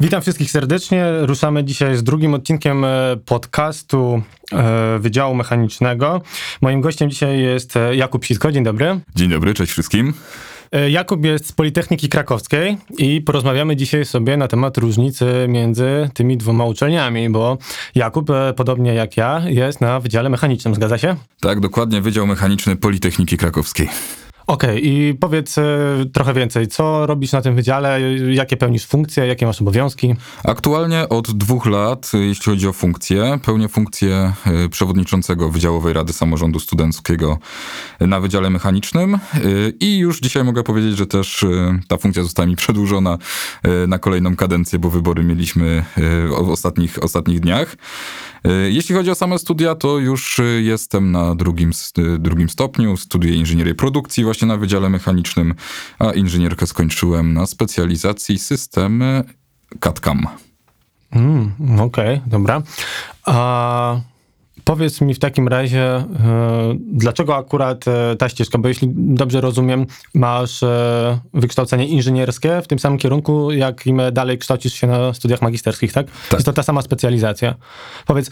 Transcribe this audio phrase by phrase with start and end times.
[0.00, 1.04] Witam wszystkich serdecznie.
[1.20, 4.22] Ruszamy dzisiaj z drugim odcinkiem e, podcastu
[4.52, 6.22] e, Wydziału Mechanicznego.
[6.60, 8.52] Moim gościem dzisiaj jest e, Jakub Sitko.
[8.52, 9.00] Dzień dobry.
[9.14, 10.14] Dzień dobry, cześć wszystkim.
[10.88, 16.64] Jakub jest z Politechniki Krakowskiej i porozmawiamy dzisiaj sobie na temat różnicy między tymi dwoma
[16.64, 17.58] uczelniami, bo
[17.94, 21.16] Jakub, podobnie jak ja, jest na Wydziale Mechanicznym, zgadza się?
[21.40, 23.88] Tak, dokładnie, Wydział Mechaniczny Politechniki Krakowskiej.
[24.46, 25.64] Okej, okay, i powiedz e,
[26.12, 26.68] trochę więcej.
[26.68, 28.00] Co robisz na tym wydziale?
[28.32, 29.26] Jakie pełnisz funkcje?
[29.26, 30.14] Jakie masz obowiązki?
[30.44, 36.60] Aktualnie od dwóch lat, jeśli chodzi o funkcje, pełnię funkcję e, przewodniczącego Wydziałowej Rady Samorządu
[36.60, 37.38] Studenckiego
[38.00, 39.18] na Wydziale Mechanicznym e,
[39.80, 41.44] i już dzisiaj mogę powiedzieć, że też
[41.88, 43.18] ta funkcja została mi przedłużona
[43.88, 45.84] na kolejną kadencję, bo wybory mieliśmy
[46.44, 47.76] w ostatnich, ostatnich dniach.
[48.68, 51.70] Jeśli chodzi o same studia, to już jestem na drugim,
[52.18, 55.54] drugim stopniu, studiuję inżynierię produkcji właśnie na Wydziale Mechanicznym,
[55.98, 59.24] a inżynierkę skończyłem na specjalizacji systemy
[59.80, 60.26] CAD-CAM.
[61.10, 62.62] Mm, Okej, okay, dobra.
[63.24, 64.00] A
[64.64, 66.04] powiedz mi w takim razie, e,
[66.78, 68.58] dlaczego akurat e, ta ścieżka?
[68.58, 74.38] Bo jeśli dobrze rozumiem, masz e, wykształcenie inżynierskie w tym samym kierunku, jak i dalej
[74.38, 76.06] kształcisz się na studiach magisterskich, tak?
[76.06, 76.32] tak.
[76.32, 77.54] Jest to ta sama specjalizacja.
[78.06, 78.30] Powiedz,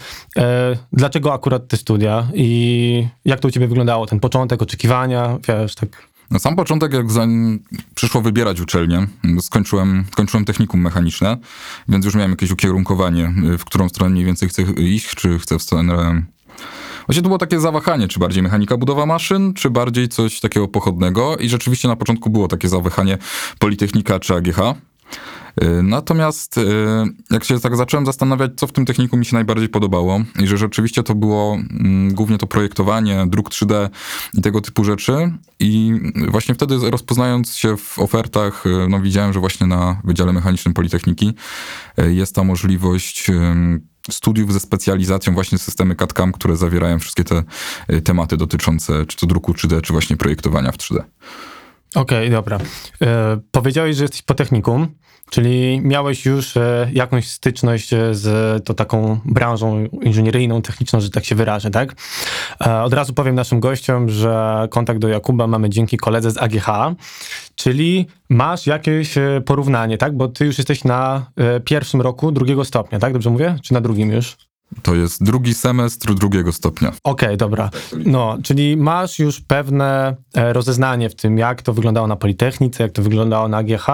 [0.93, 4.05] dlaczego akurat te studia i jak to u ciebie wyglądało?
[4.05, 6.14] Ten początek, oczekiwania, wiesz, tak...
[6.31, 7.63] Na sam początek, jak zanim
[7.95, 9.07] przyszło wybierać uczelnię,
[9.39, 11.37] skończyłem, skończyłem technikum mechaniczne,
[11.87, 15.61] więc już miałem jakieś ukierunkowanie, w którą stronę mniej więcej chcę iść, czy chcę w
[15.61, 16.25] stronę
[17.07, 21.37] Właśnie to było takie zawahanie, czy bardziej mechanika budowa maszyn, czy bardziej coś takiego pochodnego.
[21.37, 23.17] I rzeczywiście na początku było takie zawahanie
[23.59, 24.57] Politechnika czy AGH.
[25.63, 26.63] Y, natomiast y,
[27.31, 30.57] jak się tak zacząłem zastanawiać, co w tym techniku mi się najbardziej podobało i że
[30.57, 33.89] rzeczywiście to było mm, głównie to projektowanie, druk 3D
[34.33, 35.93] i tego typu rzeczy i
[36.27, 41.33] właśnie wtedy rozpoznając się w ofertach, y, no widziałem, że właśnie na Wydziale Mechanicznym Politechniki
[41.97, 43.27] jest ta możliwość
[44.11, 47.43] studiów ze specjalizacją właśnie systemy CAD-CAM, które zawierają wszystkie te
[48.03, 51.03] tematy dotyczące czy to druku 3D, czy właśnie projektowania w 3D.
[51.95, 52.57] Okej, okay, dobra.
[53.01, 54.87] E, powiedziałeś, że jesteś po technikum,
[55.29, 61.25] czyli miałeś już e, jakąś styczność e, z to taką branżą inżynieryjną, techniczną, że tak
[61.25, 61.95] się wyrażę, tak?
[62.65, 66.67] E, od razu powiem naszym gościom, że kontakt do Jakuba mamy dzięki koledze z AGH,
[67.55, 70.17] czyli masz jakieś e, porównanie, tak?
[70.17, 73.13] Bo ty już jesteś na e, pierwszym roku drugiego stopnia, tak?
[73.13, 73.55] Dobrze mówię?
[73.63, 74.37] Czy na drugim już?
[74.81, 76.89] To jest drugi semestr drugiego stopnia.
[76.89, 77.69] Okej, okay, dobra.
[78.05, 82.91] No, czyli masz już pewne e, rozeznanie w tym, jak to wyglądało na Politechnice, jak
[82.91, 83.85] to wyglądało na AGH.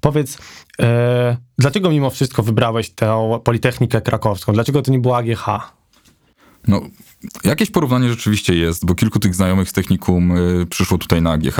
[0.00, 0.38] Powiedz,
[0.80, 4.52] e, dlaczego mimo wszystko wybrałeś tę Politechnikę krakowską?
[4.52, 5.46] Dlaczego to nie było AGH?
[6.68, 6.80] No,
[7.44, 11.58] jakieś porównanie rzeczywiście jest, bo kilku tych znajomych z technikum y, przyszło tutaj na AGH.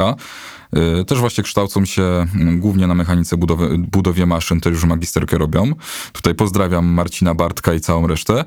[1.01, 5.39] Y, też właśnie kształcą się mm, głównie na mechanice budowy, budowie maszyn, też już magisterkę
[5.39, 5.73] robią.
[6.13, 8.45] Tutaj pozdrawiam Marcina Bartka i całą resztę.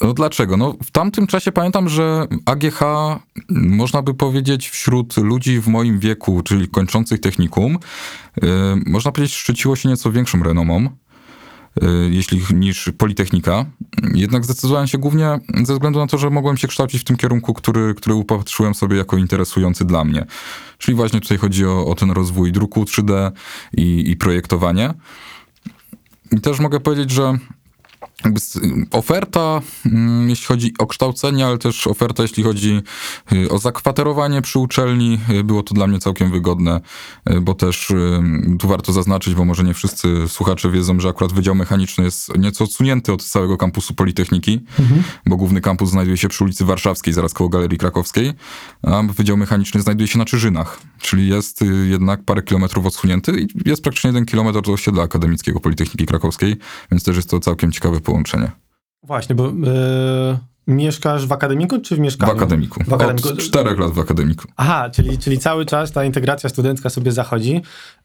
[0.00, 0.56] No dlaczego?
[0.56, 2.80] No, w tamtym czasie pamiętam, że AGH,
[3.50, 7.78] można by powiedzieć, wśród ludzi w moim wieku, czyli kończących technikum,
[8.42, 8.46] y,
[8.86, 10.88] można powiedzieć, szczyciło się nieco większą renomą.
[11.82, 13.66] Y, jeśli niż Politechnika.
[14.14, 17.54] Jednak zdecydowałem się głównie ze względu na to, że mogłem się kształcić w tym kierunku,
[17.54, 20.26] który, który upatrzyłem sobie jako interesujący dla mnie.
[20.78, 23.30] Czyli właśnie tutaj chodzi o, o ten rozwój druku 3D
[23.76, 24.94] i, i projektowanie.
[26.32, 27.38] I też mogę powiedzieć, że
[28.90, 32.82] oferta, mm, jeśli chodzi o kształcenie, ale też oferta, jeśli chodzi
[33.32, 36.80] y, o zakwaterowanie przy uczelni, y, było to dla mnie całkiem wygodne,
[37.30, 37.92] y, bo też
[38.58, 42.64] tu warto zaznaczyć, bo może nie wszyscy słuchacze wiedzą, że akurat Wydział Mechaniczny jest nieco
[42.64, 45.02] odsunięty od całego kampusu Politechniki, mhm.
[45.26, 48.32] bo główny kampus znajduje się przy ulicy Warszawskiej, zaraz koło Galerii Krakowskiej,
[48.82, 53.82] a Wydział Mechaniczny znajduje się na Czyżynach, czyli jest jednak parę kilometrów odsunięty i jest
[53.82, 56.56] praktycznie jeden kilometr od osiedla akademickiego Politechniki Krakowskiej,
[56.90, 58.50] więc też jest to całkiem ciekawy połączenie.
[59.02, 60.38] Właśnie, bo yy,
[60.68, 62.32] mieszkasz w akademiku czy w mieszkaniu?
[62.32, 62.84] W akademiku.
[62.84, 63.28] W akademiku.
[63.28, 64.48] Od czterech lat w akademiku.
[64.56, 67.62] Aha, czyli, czyli cały czas ta integracja studencka sobie zachodzi.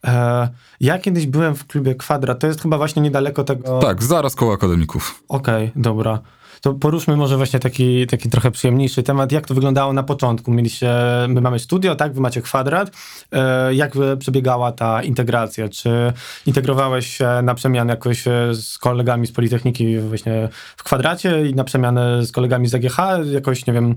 [0.08, 0.50] E,
[0.80, 3.80] ja kiedyś byłem w klubie Kwadrat, to jest chyba właśnie niedaleko tego...
[3.80, 5.24] Tak, zaraz koło akademików.
[5.30, 6.20] Okej, okay, dobra.
[6.64, 9.32] To poruszmy może właśnie taki, taki trochę przyjemniejszy temat.
[9.32, 10.52] Jak to wyglądało na początku?
[10.52, 10.92] Mieliście,
[11.28, 12.14] my mamy studio, tak?
[12.14, 12.92] Wy macie kwadrat.
[13.32, 15.70] E, jak przebiegała ta integracja?
[15.70, 16.14] Czy
[16.46, 21.64] integrowałeś się na przemian jakoś e, z kolegami z Politechniki właśnie w kwadracie i na
[21.64, 22.98] przemianę z kolegami z AGH?
[23.34, 23.96] Jakoś, nie wiem,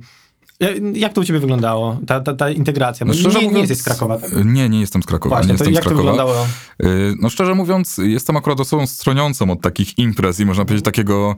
[0.95, 3.07] jak to u ciebie wyglądało, ta, ta, ta integracja?
[3.07, 4.19] No, nie, mówiąc, nie jesteś z Krakowa.
[4.19, 4.31] Tak?
[4.45, 5.37] Nie, nie jestem z Krakowa.
[5.37, 6.13] Właśnie, nie jestem jak z Krakowa.
[6.13, 6.47] to wyglądało?
[6.85, 11.37] Y, no szczerze mówiąc, jestem akurat osobą stroniącą od takich imprez i można powiedzieć takiego,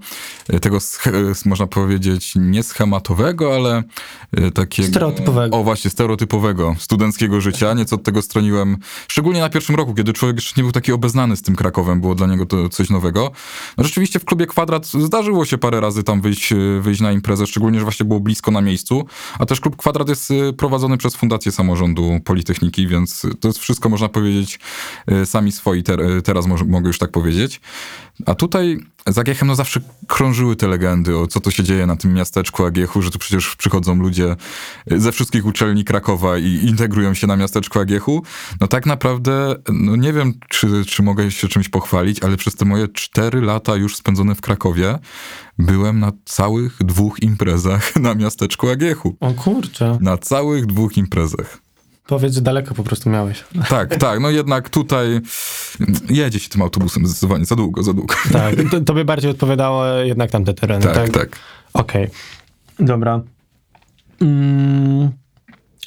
[0.54, 0.78] y, tego
[1.44, 3.82] można powiedzieć nie schematowego, ale
[4.54, 4.88] takiego...
[4.88, 5.56] Stereotypowego.
[5.56, 7.74] O właśnie, stereotypowego, studenckiego życia.
[7.74, 8.76] Nieco od tego stroniłem,
[9.08, 12.14] szczególnie na pierwszym roku, kiedy człowiek jeszcze nie był taki obeznany z tym Krakowem, było
[12.14, 13.30] dla niego to coś nowego.
[13.78, 17.78] No rzeczywiście w klubie Kwadrat zdarzyło się parę razy tam wyjść, wyjść na imprezę, szczególnie,
[17.78, 19.07] że właśnie było blisko na miejscu,
[19.38, 24.08] a też klub Kwadrat jest prowadzony przez Fundację Samorządu Politechniki, więc to jest wszystko, można
[24.08, 24.60] powiedzieć,
[25.24, 27.60] sami swoi ter teraz mogę już tak powiedzieć.
[28.26, 28.78] A tutaj
[29.12, 32.64] z Agiechem no zawsze krążyły te legendy o co to się dzieje na tym miasteczku
[32.64, 34.36] Agiechu, że tu przecież przychodzą ludzie
[34.86, 38.22] ze wszystkich uczelni Krakowa i integrują się na miasteczku Agiechu.
[38.60, 42.64] No tak naprawdę, no nie wiem, czy, czy mogę się czymś pochwalić, ale przez te
[42.64, 44.98] moje cztery lata już spędzone w Krakowie
[45.58, 49.16] byłem na całych dwóch imprezach na miasteczku Agiechu.
[49.20, 49.98] O kurczę.
[50.00, 51.67] Na całych dwóch imprezach.
[52.08, 53.44] Powiedz, że daleko po prostu miałeś.
[53.68, 54.20] Tak, tak.
[54.20, 55.20] No jednak tutaj
[56.10, 58.14] jedzie się tym autobusem zdecydowanie za długo, za długo.
[58.32, 60.94] Tak, to, tobie bardziej odpowiadało jednak tamte tereny, tak?
[60.94, 61.38] Tak, tak.
[61.72, 62.86] Okej, okay.
[62.86, 63.20] dobra.
[64.20, 65.10] Mm.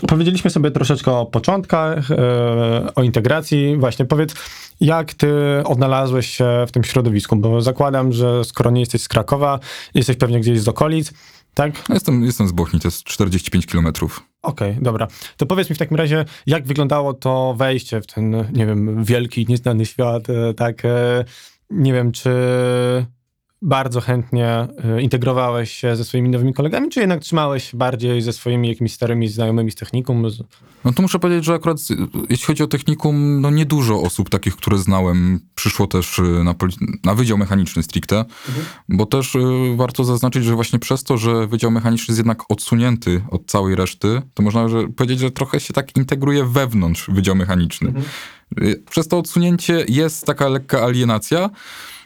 [0.07, 3.77] Powiedzieliśmy sobie troszeczkę o początkach, e, o integracji.
[3.77, 4.35] Właśnie powiedz,
[4.79, 5.33] jak ty
[5.65, 7.35] odnalazłeś się w tym środowisku?
[7.35, 9.59] Bo zakładam, że skoro nie jesteś z Krakowa,
[9.93, 11.13] jesteś pewnie gdzieś z okolic,
[11.53, 11.89] tak?
[11.89, 14.30] No jestem, jestem z Bochni, to jest 45 kilometrów.
[14.41, 15.07] Okej, okay, dobra.
[15.37, 19.45] To powiedz mi w takim razie, jak wyglądało to wejście w ten, nie wiem, wielki,
[19.49, 20.85] nieznany świat, e, tak?
[20.85, 21.25] E,
[21.69, 22.31] nie wiem, czy
[23.61, 28.33] bardzo chętnie e, integrowałeś się ze swoimi nowymi kolegami, czy jednak trzymałeś się bardziej ze
[28.33, 30.27] swoimi jakimiś starymi znajomymi z technikum?
[30.85, 31.77] No to muszę powiedzieć, że akurat
[32.29, 36.55] jeśli chodzi o technikum, no niedużo osób takich, które znałem, przyszło też y, na,
[37.03, 38.65] na Wydział Mechaniczny stricte, mhm.
[38.89, 39.39] bo też y,
[39.75, 44.21] warto zaznaczyć, że właśnie przez to, że Wydział Mechaniczny jest jednak odsunięty od całej reszty,
[44.33, 47.87] to można że, powiedzieć, że trochę się tak integruje wewnątrz Wydział Mechaniczny.
[47.87, 48.05] Mhm.
[48.61, 52.00] Y, przez to odsunięcie jest taka lekka alienacja, Y,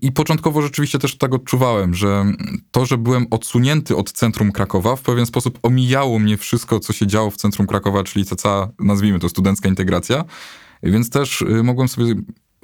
[0.00, 2.24] I początkowo rzeczywiście też tak odczuwałem, że
[2.70, 7.06] to, że byłem odsunięty od centrum Krakowa, w pewien sposób omijało mnie wszystko, co się
[7.06, 10.24] działo w centrum Krakowa, czyli ta cała, nazwijmy to, studencka integracja.
[10.82, 12.14] Więc też y, mogłem sobie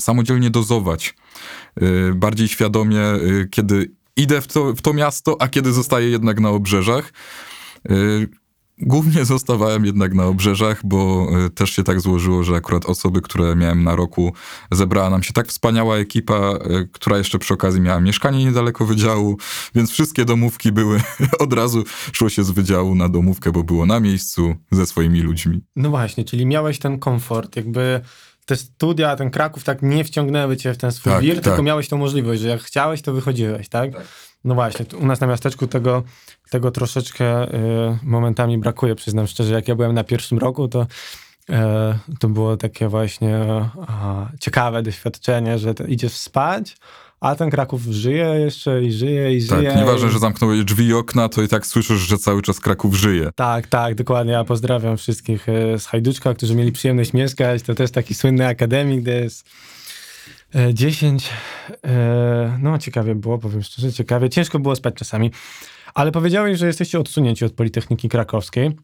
[0.00, 1.14] samodzielnie dozować
[1.82, 3.02] y, bardziej świadomie,
[3.50, 7.12] kiedy idę w to, w to miasto, a kiedy zostaję jednak na obrzeżach.
[8.78, 13.56] Głównie zostawałem jednak na obrzeżach, bo e, też się tak złożyło, że akurat osoby, które
[13.56, 14.32] miałem na roku,
[14.72, 16.58] zebrała nam się tak wspaniała ekipa, e,
[16.92, 19.36] która jeszcze przy okazji miała mieszkanie niedaleko wydziału,
[19.74, 21.00] więc wszystkie domówki były,
[21.38, 25.60] od razu szło się z wydziału na domówkę, bo było na miejscu ze swoimi ludźmi.
[25.76, 28.00] No właśnie, czyli miałeś ten komfort, jakby
[28.46, 31.44] te studia, ten Kraków tak nie wciągnęły cię w ten swój tak, wir, tak.
[31.44, 33.92] tylko miałeś tą możliwość, że jak chciałeś, to wychodziłeś, tak?
[33.92, 34.06] tak.
[34.44, 36.02] No właśnie, u nas na miasteczku tego,
[36.50, 39.54] tego troszeczkę y, momentami brakuje, przyznam szczerze.
[39.54, 40.82] Jak ja byłem na pierwszym roku, to
[41.50, 41.54] y,
[42.18, 43.36] to było takie właśnie
[44.34, 46.76] y, ciekawe doświadczenie, że idziesz spać,
[47.20, 49.70] a ten Kraków żyje jeszcze i żyje i tak, żyje.
[49.70, 52.94] Tak, nieważne, że zamknąłeś drzwi i okna, to i tak słyszysz, że cały czas Kraków
[52.94, 53.30] żyje.
[53.34, 54.32] Tak, tak, dokładnie.
[54.32, 57.62] Ja pozdrawiam wszystkich y, z Hajduczka, którzy mieli przyjemność mieszkać.
[57.62, 59.46] To też taki słynny akademik, gdzie jest
[60.72, 61.30] 10.
[61.84, 64.30] E, no, ciekawie było, powiem szczerze, ciekawie.
[64.30, 65.30] Ciężko było spać czasami.
[65.94, 68.76] Ale powiedziałeś, że jesteście odsunięci od Politechniki Krakowskiej.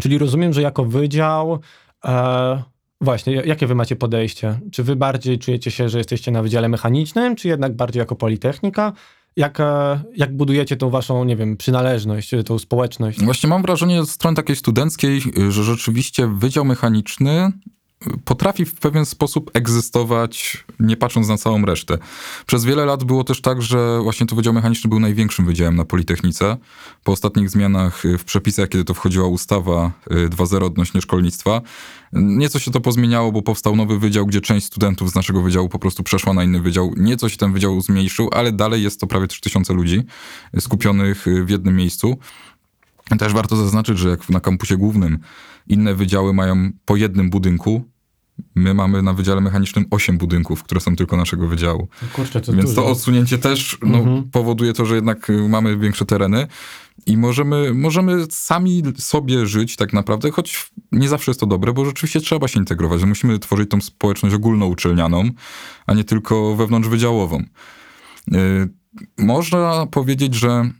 [0.00, 1.60] Czyli rozumiem, że jako wydział.
[2.04, 2.62] E,
[3.00, 4.60] właśnie, jakie wy macie podejście?
[4.72, 8.92] Czy wy bardziej czujecie się, że jesteście na wydziale mechanicznym, czy jednak bardziej jako Politechnika?
[9.36, 13.24] Jak, e, jak budujecie tą waszą, nie wiem, przynależność, tą społeczność?
[13.24, 17.52] Właśnie mam wrażenie z strony takiej studenckiej, że rzeczywiście Wydział Mechaniczny
[18.24, 21.98] potrafi w pewien sposób egzystować, nie patrząc na całą resztę.
[22.46, 25.84] Przez wiele lat było też tak, że właśnie to Wydział Mechaniczny był największym wydziałem na
[25.84, 26.56] Politechnice.
[27.04, 31.60] Po ostatnich zmianach w przepisach, kiedy to wchodziła ustawa 2.0 y, odnośnie szkolnictwa,
[32.12, 35.78] nieco się to pozmieniało, bo powstał nowy wydział, gdzie część studentów z naszego wydziału po
[35.78, 36.94] prostu przeszła na inny wydział.
[36.96, 40.02] Nieco się ten wydział zmniejszył, ale dalej jest to prawie 3000 ludzi
[40.58, 42.18] skupionych w jednym miejscu.
[43.18, 45.18] Też warto zaznaczyć, że jak na kampusie głównym
[45.68, 47.84] inne wydziały mają po jednym budynku,
[48.54, 51.88] my mamy na Wydziale Mechanicznym 8 budynków, które są tylko naszego wydziału.
[52.12, 52.82] Kurczę, to Więc dużo.
[52.82, 54.30] to odsunięcie też no, mhm.
[54.30, 56.46] powoduje to, że jednak y, mamy większe tereny
[57.06, 61.84] i możemy, możemy sami sobie żyć tak naprawdę, choć nie zawsze jest to dobre, bo
[61.84, 63.04] rzeczywiście trzeba się integrować.
[63.04, 65.30] Musimy tworzyć tą społeczność ogólnouczelnianą,
[65.86, 67.44] a nie tylko wewnątrzwydziałową.
[68.28, 68.68] Yy,
[69.18, 70.70] można powiedzieć, że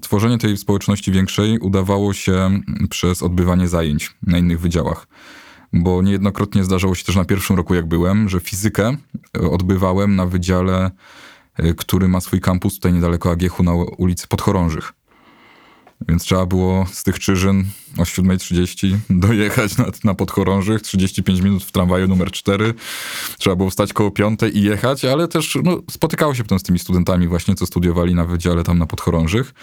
[0.00, 2.60] tworzenie tej społeczności większej udawało się
[2.90, 5.06] przez odbywanie zajęć na innych wydziałach.
[5.72, 8.96] Bo niejednokrotnie zdarzało się też na pierwszym roku, jak byłem, że fizykę
[9.50, 10.90] odbywałem na wydziale,
[11.60, 14.92] y, który ma swój kampus tutaj niedaleko Agiechu na ulicy Podchorążych.
[16.08, 17.64] Więc trzeba było z tych Czyżyn
[17.98, 22.74] o 7.30 dojechać na, na Podchorążych, 35 minut w tramwaju numer 4.
[23.38, 26.78] Trzeba było wstać koło 5 i jechać, ale też no, spotykało się potem z tymi
[26.78, 29.54] studentami właśnie, co studiowali na wydziale tam na Podchorążych.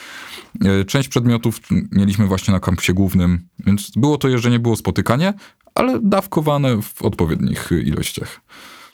[0.65, 1.59] E, część przedmiotów
[1.91, 5.33] mieliśmy właśnie na kampusie głównym, więc było to jeżdżenie, było spotykanie,
[5.75, 8.41] ale dawkowane w odpowiednich ilościach.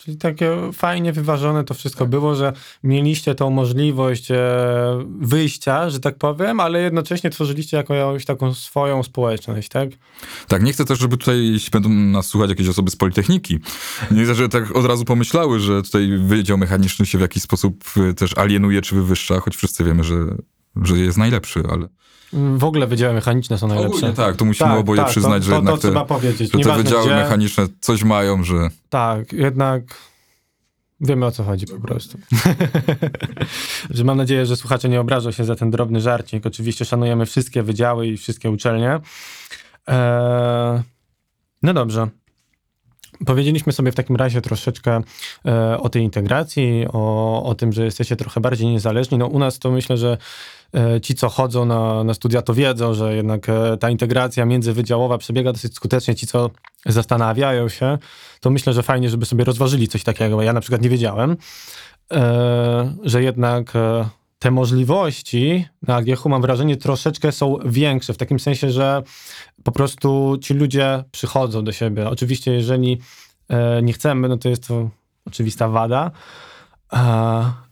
[0.07, 4.37] Czyli takie fajnie wyważone to wszystko było, że mieliście tą możliwość e,
[5.19, 9.89] wyjścia, że tak powiem, ale jednocześnie tworzyliście jakąś taką swoją społeczność, tak?
[10.47, 13.59] Tak, nie chcę też, żeby tutaj, jeśli będą nas słuchać jakieś osoby z Politechniki,
[14.11, 17.83] nie chcę, żeby tak od razu pomyślały, że tutaj Wydział Mechaniczny się w jakiś sposób
[17.97, 20.15] e, też alienuje czy wywyższa, choć wszyscy wiemy, że,
[20.84, 21.88] że jest najlepszy, ale...
[22.34, 23.98] W ogóle wydziały mechaniczne są najlepsze.
[23.98, 26.51] Ogólnie tak, to musimy tak, oboje tak, przyznać, to, że to, jednak to trzeba powiedzieć.
[26.51, 27.15] że te wydziały gdzie...
[27.15, 28.69] mechaniczne coś mają, że...
[28.89, 29.84] Tak, jednak
[31.01, 32.17] wiemy o co chodzi po prostu.
[33.89, 36.46] że mam nadzieję, że słuchacze nie obrażą się za ten drobny żarcik.
[36.46, 39.00] Oczywiście szanujemy wszystkie wydziały i wszystkie uczelnie.
[39.88, 40.81] Eee...
[41.63, 42.07] No dobrze.
[43.25, 45.01] Powiedzieliśmy sobie w takim razie troszeczkę
[45.45, 49.17] e, o tej integracji, o, o tym, że jesteście trochę bardziej niezależni.
[49.17, 50.17] No u nas to myślę, że
[50.74, 55.17] e, ci, co chodzą na, na studia, to wiedzą, że jednak e, ta integracja międzywydziałowa
[55.17, 56.15] przebiega dosyć skutecznie.
[56.15, 56.50] Ci, co
[56.86, 57.97] zastanawiają się,
[58.41, 60.41] to myślę, że fajnie, żeby sobie rozważyli coś takiego.
[60.41, 61.38] Ja na przykład nie wiedziałem,
[62.12, 64.05] e, że jednak e,
[64.39, 69.03] te możliwości na AGH mam wrażenie troszeczkę są większe, w takim sensie, że
[69.63, 72.10] po prostu ci ludzie przychodzą do siebie.
[72.10, 72.98] Oczywiście, jeżeli
[73.50, 74.89] e, nie chcemy, no to jest to
[75.25, 76.12] oczywista wada,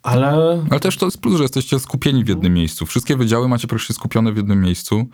[0.03, 0.63] ale...
[0.69, 2.85] Ale też to jest plus, że jesteście skupieni w jednym miejscu.
[2.85, 5.07] Wszystkie wydziały macie praktycznie skupione w jednym miejscu.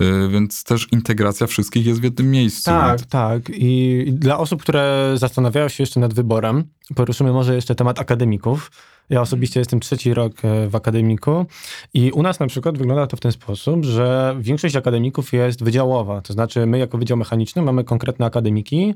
[0.00, 2.70] Y, więc też integracja wszystkich jest w jednym miejscu.
[2.70, 3.42] Tak, tak.
[3.48, 8.70] I dla osób, które zastanawiają się jeszcze nad wyborem, poruszymy może jeszcze temat akademików.
[9.10, 11.46] Ja osobiście jestem trzeci rok e, w akademiku
[11.94, 16.20] i u nas na przykład wygląda to w ten sposób, że większość akademików jest wydziałowa.
[16.20, 18.94] To znaczy my jako Wydział Mechaniczny mamy konkretne akademiki,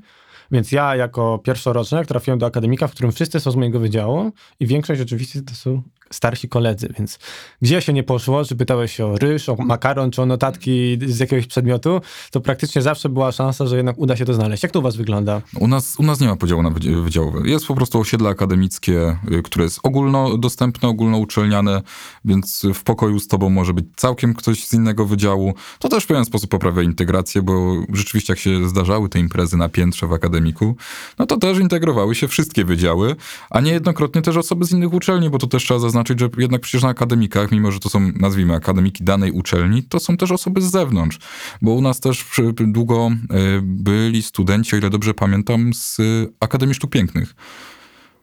[0.50, 4.66] więc ja jako pierwszoroczny trafiłem do akademika, w którym wszyscy są z mojego wydziału i
[4.66, 5.82] większość oczywiście to są
[6.12, 7.18] starsi koledzy, więc
[7.62, 11.46] gdzie się nie poszło, czy pytałeś o ryż, o makaron, czy o notatki z jakiegoś
[11.46, 14.62] przedmiotu, to praktycznie zawsze była szansa, że jednak uda się to znaleźć.
[14.62, 15.42] Jak to u was wygląda?
[15.60, 16.70] U nas, u nas nie ma podziału na
[17.02, 17.48] wydziałowe.
[17.48, 21.82] Jest po prostu osiedle akademickie, y, które jest ogólnodostępne, ogólnouczelniane,
[22.24, 25.54] więc w pokoju z tobą może być całkiem ktoś z innego wydziału.
[25.78, 29.68] To też w pewien sposób poprawia integrację, bo rzeczywiście jak się zdarzały te imprezy na
[29.68, 30.76] piętrze w akademiku,
[31.18, 33.16] no to też integrowały się wszystkie wydziały,
[33.50, 36.60] a niejednokrotnie też osoby z innych uczelni, bo to też trzeba zaznaczyć, zaznaczyć, że jednak
[36.60, 40.62] przecież na akademikach, mimo że to są, nazwijmy, akademiki danej uczelni, to są też osoby
[40.62, 41.18] z zewnątrz.
[41.62, 42.24] Bo u nas też
[42.66, 45.98] długo e, byli studenci, o ile dobrze pamiętam, z
[46.40, 47.34] Akademii Sztuk Pięknych.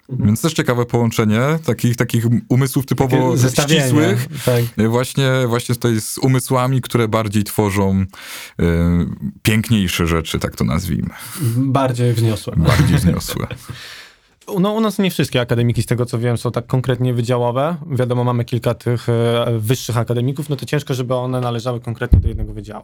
[0.10, 0.27] Mhm.
[0.27, 4.63] Więc też ciekawe połączenie takich, takich umysłów typowo ścisłych, tak.
[4.77, 8.65] E, właśnie, właśnie tutaj z umysłami, które bardziej tworzą y,
[9.44, 11.10] piękniejsze rzeczy, tak to nazwijmy.
[11.58, 12.53] Bardziej wzniosłe.
[12.58, 13.48] Bardziej wzniosłe.
[14.59, 17.77] No, u nas nie wszystkie akademiki, z tego co wiem, są tak konkretnie wydziałowe.
[17.91, 22.27] Wiadomo, mamy kilka tych e, wyższych akademików, no to ciężko, żeby one należały konkretnie do
[22.27, 22.83] jednego wydziału.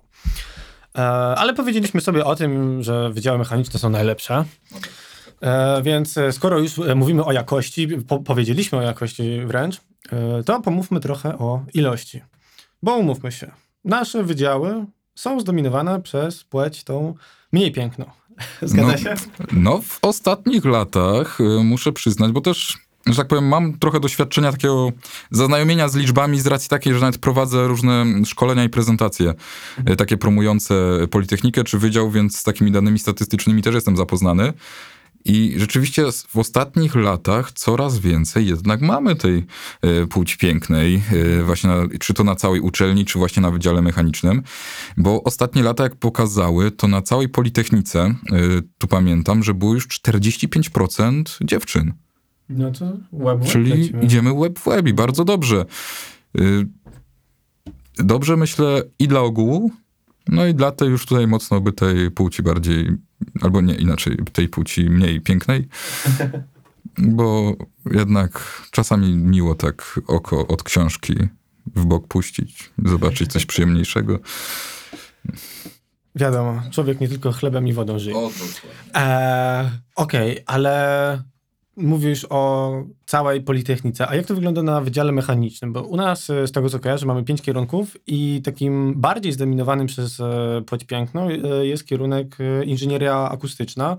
[0.96, 1.02] E,
[1.38, 4.46] ale powiedzieliśmy sobie o tym, że wydziały mechaniczne są najlepsze.
[5.42, 9.82] E, więc skoro już mówimy o jakości, po, powiedzieliśmy o jakości wręcz,
[10.46, 12.22] to pomówmy trochę o ilości.
[12.84, 13.52] Bo umówmy się,
[13.84, 14.86] nasze wydziały
[15.16, 17.14] są zdominowane przez płeć tą
[17.52, 18.19] mniej piękną.
[18.62, 19.16] Zgadza no, się?
[19.52, 24.52] No, w ostatnich latach y, muszę przyznać, bo też że tak powiem, mam trochę doświadczenia
[24.52, 24.92] takiego
[25.32, 29.34] zaznajomienia z liczbami z racji takiej, że nawet prowadzę różne szkolenia i prezentacje
[29.90, 30.76] y, takie promujące
[31.12, 34.54] Politechnikę czy Wydział, więc z takimi danymi statystycznymi też jestem zapoznany.
[35.26, 39.46] I rzeczywiście w ostatnich latach coraz więcej jednak mamy tej
[40.04, 43.82] y, płci pięknej, y, właśnie na, czy to na całej uczelni, czy właśnie na Wydziale
[43.82, 44.44] Mechanicznym,
[44.98, 49.88] bo ostatnie lata, jak pokazały, to na całej Politechnice, y, tu pamiętam, że było już
[49.88, 51.94] 45% dziewczyn.
[52.50, 54.04] No to web Czyli lecimy.
[54.04, 55.66] idziemy web w web i bardzo dobrze.
[57.98, 59.72] Dobrze myślę i dla ogółu,
[60.28, 62.98] no i dla tej już tutaj mocno by tej płci bardziej
[63.42, 65.68] albo nie inaczej, tej płci mniej pięknej.
[66.98, 67.56] Bo
[67.92, 71.16] jednak czasami miło tak oko od książki
[71.76, 74.20] w bok puścić, zobaczyć coś przyjemniejszego.
[76.16, 78.30] Wiadomo, człowiek nie tylko chlebem i wodą żyje.
[78.96, 81.24] E, Okej, okay, ale
[81.80, 82.72] mówisz o
[83.06, 85.74] całej Politechnice, a jak to wygląda na Wydziale Mechanicznym?
[85.74, 89.88] Bo u nas, e, z tego co kojarzę, mamy pięć kierunków i takim bardziej zdominowanym
[89.88, 93.98] przez e, płeć piękną e, jest kierunek inżynieria akustyczna.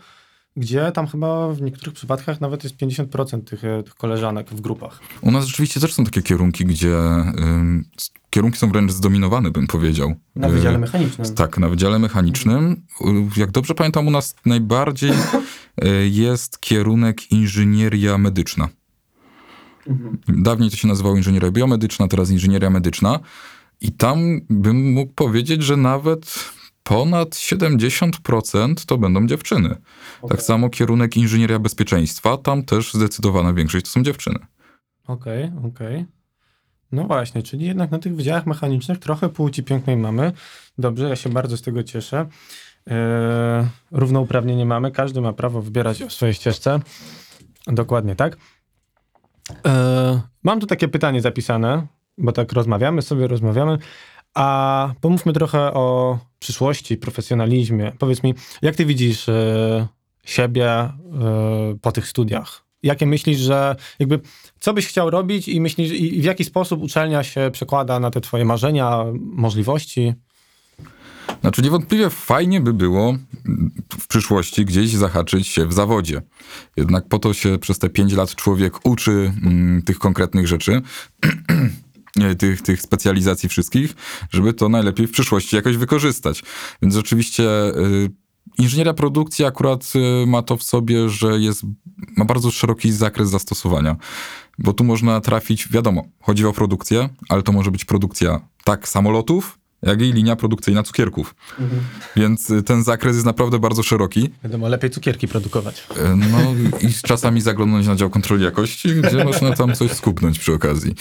[0.56, 5.00] Gdzie tam chyba w niektórych przypadkach nawet jest 50% tych, e, tych koleżanek w grupach.
[5.20, 6.96] U nas rzeczywiście też są takie kierunki, gdzie
[7.38, 7.84] ym,
[8.30, 10.14] kierunki są wręcz zdominowane, bym powiedział.
[10.36, 11.34] Na Wydziale Y, Mechanicznym.
[11.34, 12.82] Tak, na Wydziale Mechanicznym.
[13.36, 18.68] Jak dobrze pamiętam, u nas najbardziej y, jest kierunek inżynieria medyczna.
[19.86, 20.18] Mhm.
[20.28, 23.20] Dawniej to się nazywało inżynieria biomedyczna, teraz inżynieria medyczna.
[23.80, 26.50] I tam bym mógł powiedzieć, że nawet
[26.82, 29.68] ponad 70% to będą dziewczyny.
[29.68, 29.80] Tak
[30.22, 30.40] Okej.
[30.40, 34.38] samo kierunek inżynieria bezpieczeństwa, tam też zdecydowana większość to są dziewczyny.
[35.06, 36.06] Okej, okej.
[36.92, 40.32] No właśnie, czyli jednak na tych wydziałach mechanicznych trochę płci pięknej mamy.
[40.78, 42.26] Dobrze, ja się bardzo z tego cieszę.
[42.86, 46.80] Eee, równouprawnienie mamy, każdy ma prawo wybierać o swojej ścieżce.
[47.66, 48.36] Dokładnie tak.
[49.64, 51.86] Eee, mam tu takie pytanie zapisane,
[52.18, 53.78] bo tak rozmawiamy sobie, rozmawiamy.
[54.34, 57.92] A pomówmy trochę o przyszłości, profesjonalizmie.
[57.98, 59.88] Powiedz mi, jak ty widzisz e,
[60.24, 60.92] siebie e,
[61.82, 62.64] po tych studiach?
[62.82, 64.20] Jakie myślisz, że jakby
[64.60, 68.10] co byś chciał robić i myślisz, i i w jaki sposób uczelnia się przekłada na
[68.10, 70.14] te twoje marzenia, możliwości?
[71.40, 73.16] Znaczy niewątpliwie fajnie by było
[74.00, 76.22] w przyszłości gdzieś zahaczyć się w zawodzie.
[76.76, 80.82] Jednak po to się przez te pięć lat człowiek uczy mm, tych konkretnych rzeczy,
[82.38, 83.94] tych, tych specjalizacji wszystkich,
[84.30, 86.42] żeby to najlepiej w przyszłości jakoś wykorzystać.
[86.82, 88.10] Więc oczywiście y,
[88.58, 91.62] inżynieria produkcji akurat y, ma to w sobie, że jest,
[92.16, 93.96] ma bardzo szeroki zakres zastosowania.
[94.58, 99.58] Bo tu można trafić, wiadomo, chodzi o produkcję, ale to może być produkcja tak samolotów,
[99.82, 101.34] jak i linia produkcyjna cukierków.
[102.16, 104.30] Więc y, ten zakres jest naprawdę bardzo szeroki.
[104.44, 105.86] Wiadomo, lepiej cukierki produkować.
[106.16, 106.38] No
[106.80, 110.94] i czasami zaglądnąć na dział kontroli jakości, gdzie można tam coś skupnąć przy okazji.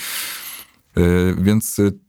[1.00, 2.00] Y, Więc y,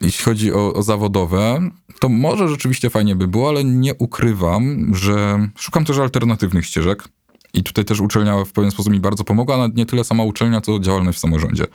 [0.00, 1.70] jeśli chodzi o, o zawodowe,
[2.00, 7.08] to może rzeczywiście fajnie by było, ale nie ukrywam, że szukam też alternatywnych ścieżek.
[7.54, 10.60] I tutaj też uczelnia w pewien sposób mi bardzo pomogła, nawet nie tyle sama uczelnia,
[10.60, 11.66] co działalność w samorządzie,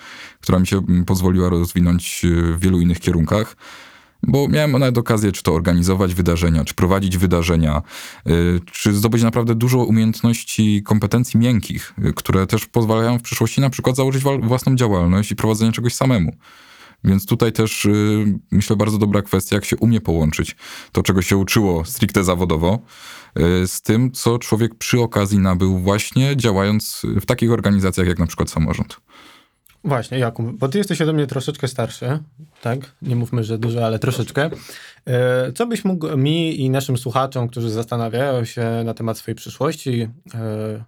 [0.42, 3.56] która mi się mm, pozwoliła rozwinąć y, w wielu innych kierunkach.
[4.24, 7.82] Bo miałem nawet okazję, czy to organizować wydarzenia, czy prowadzić wydarzenia,
[8.28, 13.70] y, czy zdobyć naprawdę dużo umiejętności, kompetencji miękkich, y, które też pozwalają w przyszłości na
[13.70, 16.36] przykład założyć własną działalność i prowadzenie czegoś samemu.
[17.04, 20.56] Więc tutaj też y, myślę bardzo dobra kwestia, jak się umie połączyć
[20.92, 22.80] to, czego się uczyło stricte zawodowo,
[23.66, 28.50] z tym, co człowiek przy okazji nabył właśnie działając w takich organizacjach jak na przykład
[28.50, 29.02] samorząd.
[29.84, 32.20] Właśnie, Jakub, bo ty jesteś ode mnie troszeczkę starszy,
[32.62, 32.80] tak?
[33.02, 34.50] Nie mówmy, że dużo, ale troszeczkę.
[35.08, 40.10] E, Co byś mógł mi i naszym słuchaczom, którzy zastanawiają się na temat swojej przyszłości,
[40.34, 40.84] e,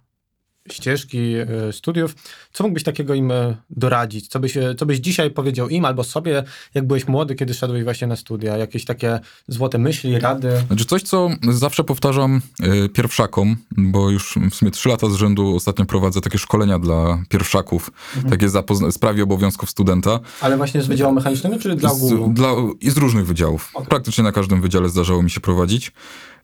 [0.70, 2.14] ścieżki e, studiów,
[2.52, 4.28] co mógłbyś takiego im e, doradzić?
[4.28, 6.44] Co byś, e, co byś dzisiaj powiedział im albo sobie,
[6.74, 8.56] jak byłeś młody, kiedy szedłeś właśnie na studia?
[8.56, 10.50] Jakieś takie złote myśli, rady?
[10.66, 12.40] Znaczy coś, co zawsze powtarzam
[12.84, 17.22] y, pierwszakom, bo już w sumie trzy lata z rzędu ostatnio prowadzę takie szkolenia dla
[17.28, 17.90] pierwszaków,
[18.30, 20.20] takie zapozna- sprawie obowiązków studenta.
[20.40, 22.32] Ale właśnie z Wydziału Mechanicznego, czy dla ogółu?
[22.32, 22.48] Z, dla,
[22.80, 23.72] I z różnych wydziałów.
[23.88, 25.92] Praktycznie na każdym wydziale zdarzało mi się prowadzić.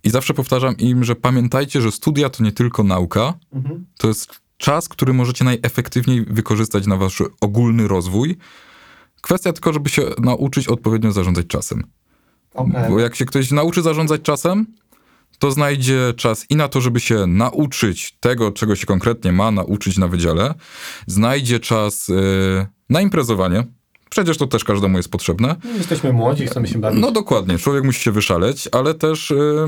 [0.04, 3.86] I zawsze powtarzam im, że pamiętajcie, że studia to nie tylko nauka, Mhm.
[3.98, 8.36] to jest czas, który możecie najefektywniej wykorzystać na wasz ogólny rozwój.
[9.22, 11.84] Kwestia tylko, żeby się nauczyć odpowiednio zarządzać czasem.
[12.54, 12.90] Okej.
[12.90, 14.66] Bo jak się ktoś nauczy zarządzać czasem,
[15.38, 19.98] to znajdzie czas i na to, żeby się nauczyć tego, czego się konkretnie ma nauczyć
[19.98, 20.54] na wydziale.
[21.06, 23.64] Znajdzie czas yy, na imprezowanie.
[24.10, 25.56] Przecież to też każdemu jest potrzebne.
[25.76, 27.00] Jesteśmy młodzi, chcemy się bawić.
[27.00, 29.66] No dokładnie, człowiek musi się wyszaleć, ale też y,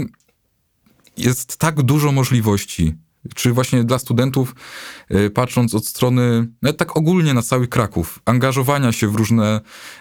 [1.16, 2.94] jest tak dużo możliwości.
[3.34, 4.54] Czy właśnie dla studentów,
[5.14, 9.60] y, patrząc od strony, nawet tak ogólnie na cały Kraków, angażowania się w różne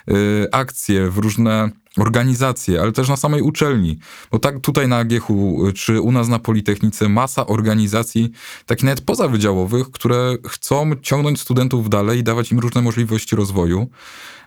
[0.09, 3.99] y, akcje, w różne organizacje, ale też na samej uczelni.
[4.31, 5.29] Bo tak tutaj na AGH,
[5.69, 8.31] y, czy u nas na Politechnice, masa organizacji,
[8.65, 13.87] takich nawet pozawydziałowych, które chcą ciągnąć studentów dalej i dawać im różne możliwości rozwoju.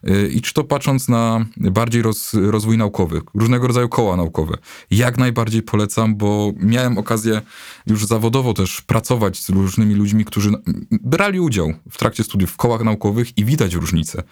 [0.09, 4.57] Y, I czy to patrząc na bardziej roz, rozwój naukowy, różnego rodzaju koła naukowe.
[4.91, 7.41] Jak najbardziej polecam, bo miałem okazję
[7.87, 10.51] już zawodowo też pracować z różnymi ludźmi, którzy
[10.91, 14.23] brali udział w trakcie studiów w kołach naukowych i widać różnicę.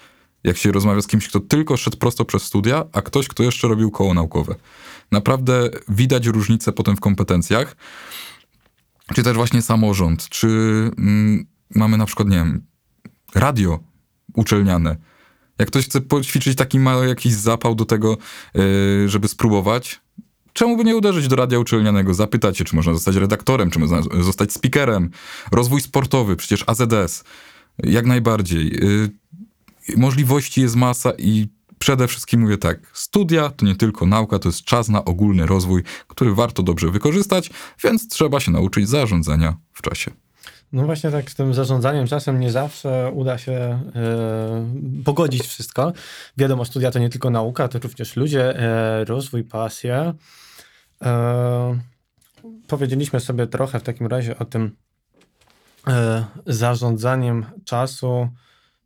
[0.45, 3.69] Jak się rozmawia z kimś, kto tylko szedł prosto przez studia, a ktoś, kto jeszcze
[3.69, 4.55] robił koło naukowe.
[5.13, 7.77] Naprawdę widać różnicę potem w kompetencjach.
[9.15, 10.49] Czy też właśnie samorząd, czy
[10.99, 12.67] mm, mamy na przykład, nie wiem,
[13.35, 13.79] radio
[14.35, 14.97] uczelniane.
[15.59, 18.17] Jak ktoś chce poćwiczyć taki mały jakiś zapał do tego,
[18.55, 20.01] yy, żeby spróbować,
[20.53, 24.03] czemu by nie uderzyć do radia uczelnianego, zapytać się, czy można zostać redaktorem, czy można
[24.03, 25.11] zostać speakerem.
[25.53, 27.25] Rozwój sportowy, przecież AZS.
[27.79, 28.67] Jak najbardziej.
[28.67, 29.11] Yy,
[29.97, 31.49] możliwości jest masa i
[31.79, 35.83] przede wszystkim mówię tak, studia to nie tylko nauka, to jest czas na ogólny rozwój,
[36.07, 37.51] który warto dobrze wykorzystać,
[37.85, 40.11] więc trzeba się nauczyć zarządzania w czasie.
[40.73, 43.83] No właśnie tak z tym zarządzaniem czasem nie zawsze uda się
[44.97, 45.93] yy, pogodzić wszystko.
[46.37, 48.55] Wiadomo, studia to nie tylko nauka, to również ludzie,
[48.99, 50.15] yy, rozwój, pasje.
[51.01, 51.09] Yy,
[52.67, 54.77] powiedzieliśmy sobie trochę w takim razie o tym
[56.47, 58.29] zarządzaniem czasu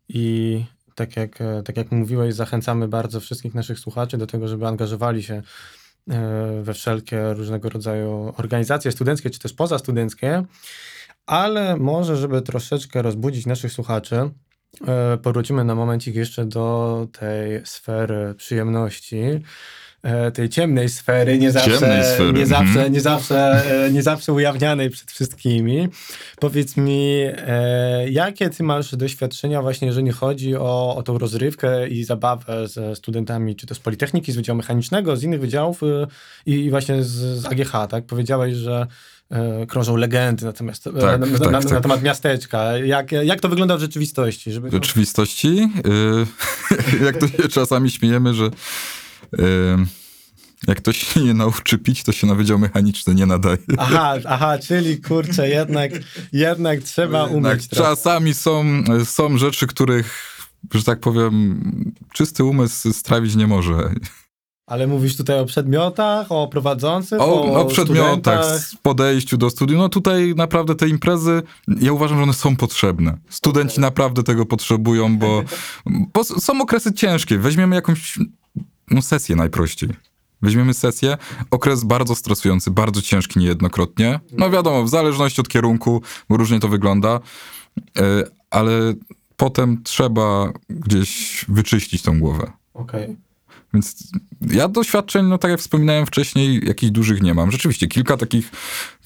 [0.08, 0.64] i
[0.94, 5.42] tak jak, tak jak mówiłeś, zachęcamy bardzo wszystkich naszych słuchaczy do tego, żeby angażowali się
[6.62, 10.44] we wszelkie różnego rodzaju organizacje studenckie, czy też pozastudenckie.
[11.26, 14.30] Ale może, żeby troszeczkę rozbudzić naszych słuchaczy,
[14.87, 19.40] e, powrócimy na momencik jeszcze do tej sfery przyjemności e,
[20.34, 22.32] tej ciemnej sfery, nie zawsze, sfery.
[22.32, 22.92] Nie, zawsze, mhm.
[22.92, 25.88] nie, zawsze, e, nie zawsze ujawnianej przed wszystkimi.
[26.40, 27.20] Powiedz mi,
[28.10, 33.56] jakie ty masz doświadczenia właśnie, jeżeli chodzi o, o tą rozrywkę i zabawę ze studentami,
[33.56, 35.80] czy to z Politechniki, z Wydziału Mechanicznego, z innych wydziałów
[36.46, 38.06] i, i właśnie z, z AGH, tak?
[38.06, 38.86] Powiedziałeś, że
[39.30, 41.70] E, krążą legendy natomiast, e, tak, na, tak, na, tak.
[41.70, 42.78] na, temat miasteczka.
[42.78, 44.52] Jak, jak to wygląda w rzeczywistości?
[44.52, 44.70] Żeby...
[44.70, 45.68] W rzeczywistości?
[45.84, 46.26] Yy,
[47.06, 48.50] jak to się czasami śmiejemy, że
[50.68, 53.58] jak ktoś się nie nauczy pić, to się na wydział mechaniczny nie nadaje.
[53.78, 55.92] Aha, aha czyli kurczę, jednak,
[56.32, 57.68] jednak trzeba umieć.
[57.68, 58.64] czasami są,
[59.04, 60.38] są rzeczy, których,
[60.74, 61.62] że tak powiem,
[62.12, 63.94] czysty umysł strawić nie może.
[64.66, 69.78] Ale mówisz tutaj o przedmiotach, o prowadzących, o, o, o przedmiotach, podejściu do studiów.
[69.78, 71.42] No tutaj naprawdę te imprezy,
[71.80, 73.18] ja uważam, że one są potrzebne.
[73.28, 73.82] Studenci okay.
[73.82, 75.42] naprawdę tego potrzebują, bo,
[75.86, 77.38] bo są okresy ciężkie.
[77.38, 78.18] Weźmiemy jakąś
[78.90, 79.90] no, sesję najprościej.
[80.42, 81.16] Weźmiemy sesję,
[81.50, 84.20] okres bardzo stresujący, bardzo ciężki niejednokrotnie.
[84.32, 87.20] No wiadomo, w zależności od kierunku, bo różnie to wygląda,
[87.98, 88.94] e, ale
[89.36, 92.52] potem trzeba gdzieś wyczyścić tą głowę.
[92.74, 93.04] Okej.
[93.04, 93.16] Okay.
[93.74, 97.50] Więc ja doświadczeń, no tak jak wspominałem wcześniej, jakichś dużych nie mam.
[97.50, 98.50] Rzeczywiście, kilka takich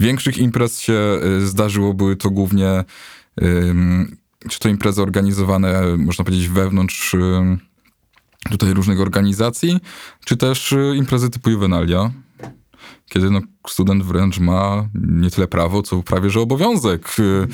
[0.00, 1.94] większych imprez się y, zdarzyło.
[1.94, 2.84] Były to głównie
[4.48, 7.16] czy to imprezy organizowane, można powiedzieć, wewnątrz
[8.50, 9.80] tutaj różnych organizacji,
[10.24, 12.10] czy też y, imprezy typu Juvenalia,
[13.08, 17.48] kiedy no, student wręcz ma nie tyle prawo, co prawie że obowiązek y,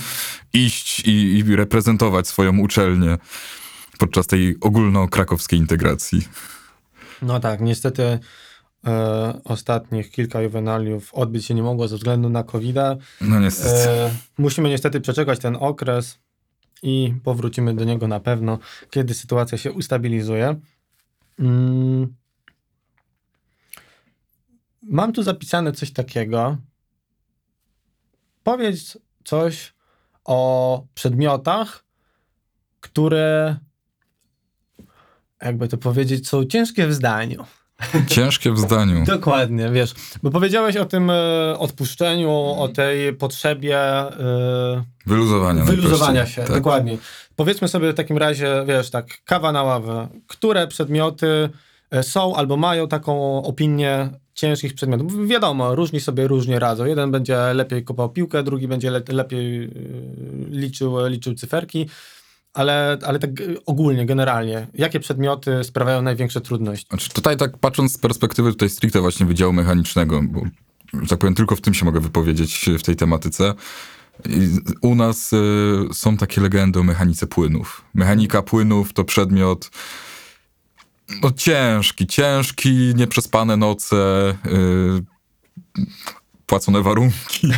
[0.53, 3.19] iść i, i reprezentować swoją uczelnię
[3.99, 6.29] podczas tej ogólnokrakowskiej integracji.
[7.23, 8.19] No tak, niestety
[8.87, 12.97] e, ostatnich kilka juwenaliów odbyć się nie mogło ze względu na covid -a.
[13.21, 13.91] No niestety.
[13.91, 16.19] E, musimy niestety przeczekać ten okres
[16.83, 18.59] i powrócimy do niego na pewno,
[18.91, 20.57] kiedy sytuacja się ustabilizuje.
[21.39, 22.15] Mm.
[24.83, 26.57] Mam tu zapisane coś takiego.
[28.43, 29.75] Powiedz coś
[30.25, 31.85] o przedmiotach,
[32.81, 33.57] które
[35.43, 37.45] jakby to powiedzieć, są ciężkie w zdaniu.
[38.07, 39.05] Ciężkie w zdaniu.
[39.17, 46.43] Dokładnie, wiesz, bo powiedziałeś o tym e, odpuszczeniu, o tej potrzebie e, wyluzowania, wyluzowania się,
[46.43, 46.57] tak.
[46.57, 46.99] dokładnie.
[47.37, 50.09] Powiedzmy sobie w takim razie, wiesz, tak, kawa na ławę.
[50.27, 51.49] Które przedmioty
[51.91, 55.29] e, są albo mają taką opinię ciężkich przedmiotów?
[55.29, 56.85] Wiadomo, różni sobie różnie radzą.
[56.85, 59.69] Jeden będzie lepiej kopał piłkę, drugi będzie le lepiej e,
[60.51, 61.87] liczył, liczył cyferki
[62.55, 63.31] ale, ale tak
[63.67, 66.87] ogólnie, generalnie, jakie przedmioty sprawiają największe trudności?
[66.89, 70.41] Znaczy tutaj tak patrząc z perspektywy tutaj stricte właśnie Wydziału Mechanicznego, bo
[71.03, 73.55] że tak powiem, tylko w tym się mogę wypowiedzieć w tej tematyce.
[74.81, 75.37] U nas y,
[75.93, 77.85] są takie legendy o mechanice płynów.
[77.95, 79.71] Mechanika płynów to przedmiot
[81.23, 85.05] no ciężki, ciężki, nieprzespane noce, y,
[86.47, 87.49] płacone warunki.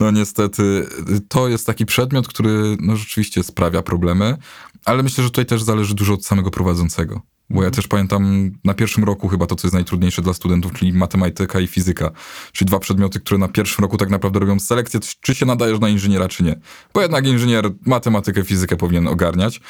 [0.00, 0.86] No niestety,
[1.28, 4.36] to jest taki przedmiot, który no, rzeczywiście sprawia problemy,
[4.84, 7.22] ale myślę, że tutaj też zależy dużo od samego prowadzącego.
[7.50, 10.92] Bo ja też pamiętam na pierwszym roku chyba to, co jest najtrudniejsze dla studentów, czyli
[10.92, 12.10] matematyka i fizyka.
[12.52, 15.88] Czyli dwa przedmioty, które na pierwszym roku tak naprawdę robią selekcję, czy się nadajesz na
[15.88, 16.60] inżyniera, czy nie.
[16.94, 19.60] Bo jednak inżynier matematykę, fizykę powinien ogarniać.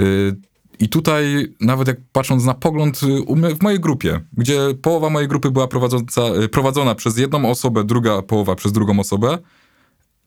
[0.00, 0.36] Y,
[0.78, 5.50] i tutaj, nawet jak patrząc na pogląd y, w mojej grupie, gdzie połowa mojej grupy
[5.50, 5.68] była
[6.44, 9.38] y, prowadzona przez jedną osobę, druga połowa przez drugą osobę,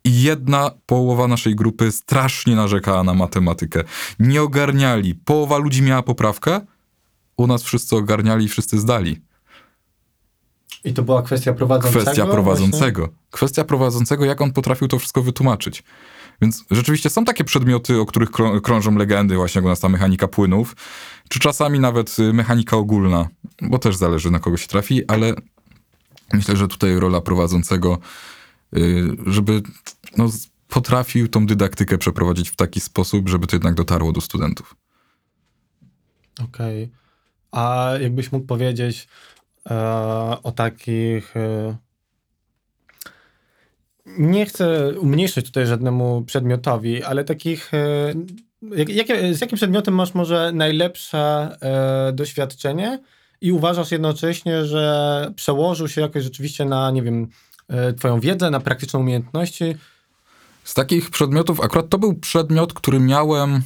[0.05, 3.83] i jedna połowa naszej grupy strasznie narzekała na matematykę.
[4.19, 5.15] Nie ogarniali.
[5.15, 6.61] Połowa ludzi miała poprawkę,
[7.37, 9.21] u nas wszyscy ogarniali i wszyscy zdali.
[10.83, 12.01] I to była kwestia prowadzącego?
[12.01, 13.01] Kwestia prowadzącego.
[13.01, 13.17] Właśnie?
[13.31, 15.83] Kwestia prowadzącego, jak on potrafił to wszystko wytłumaczyć.
[16.41, 18.29] Więc rzeczywiście są takie przedmioty, o których
[18.63, 20.75] krążą legendy, właśnie jak u nas ta mechanika płynów,
[21.29, 23.27] czy czasami nawet y, mechanika ogólna,
[23.61, 25.33] bo też zależy na kogo się trafi, ale
[26.33, 27.97] myślę, że tutaj rola prowadzącego,
[28.77, 29.61] y, żeby
[30.17, 30.29] no,
[30.67, 34.75] potrafił tą dydaktykę przeprowadzić w taki sposób, żeby to jednak dotarło do studentów.
[36.43, 37.02] Okej.
[37.53, 39.07] A jakbyś mógł powiedzieć
[39.69, 39.75] e,
[40.43, 41.37] o takich.
[41.37, 41.75] E,
[44.05, 47.73] nie chcę umniejszyć tutaj żadnemu przedmiotowi, ale takich.
[47.73, 48.13] E,
[48.75, 52.99] jak, jak, z jakim przedmiotem masz może najlepsze e, doświadczenie
[53.41, 57.27] i uważasz jednocześnie, że przełożył się jakoś rzeczywiście na, nie wiem,
[57.67, 59.75] e, Twoją wiedzę, na praktyczne umiejętności?
[60.63, 63.61] Z takich przedmiotów, akurat to był przedmiot, który miałem,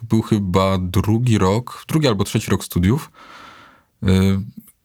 [0.00, 3.10] to był chyba drugi rok, drugi albo trzeci rok studiów.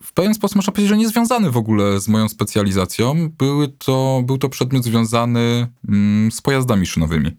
[0.03, 3.29] W pewien sposób można powiedzieć, że niezwiązany w ogóle z moją specjalizacją.
[3.37, 7.31] Były to, był to przedmiot związany mm, z pojazdami szynowymi.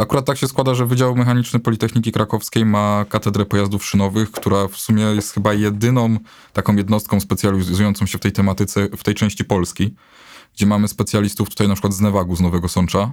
[0.00, 4.76] Akurat tak się składa, że Wydział Mechaniczny Politechniki Krakowskiej ma katedrę pojazdów szynowych, która w
[4.76, 6.16] sumie jest chyba jedyną
[6.52, 9.94] taką jednostką specjalizującą się w tej tematyce, w tej części Polski
[10.54, 13.12] gdzie mamy specjalistów tutaj na przykład z Newagu, z Nowego Sącza,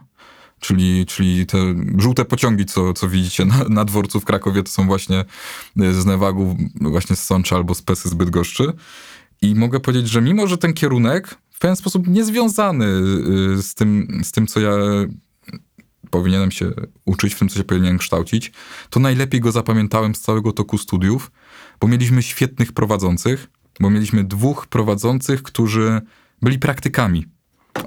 [0.60, 1.58] czyli, czyli te
[1.98, 5.26] żółte pociągi, co, co widzicie na, na dworcu w Krakowie, to są właśnie
[5.80, 8.74] e, z Newagu, właśnie z Sącza albo z Pesy z.
[9.42, 14.22] I mogę powiedzieć, że mimo, że ten kierunek w pewien sposób niezwiązany e, z tym,
[14.24, 14.72] z tym co ja
[16.10, 16.72] powinienem się
[17.06, 18.52] uczyć, w tym, co się powinienem kształcić,
[18.90, 21.32] to najlepiej go zapamiętałem z całego toku studiów,
[21.80, 23.48] bo mieliśmy świetnych prowadzących,
[23.80, 26.02] bo mieliśmy dwóch prowadzących, którzy
[26.42, 27.26] byli praktykami.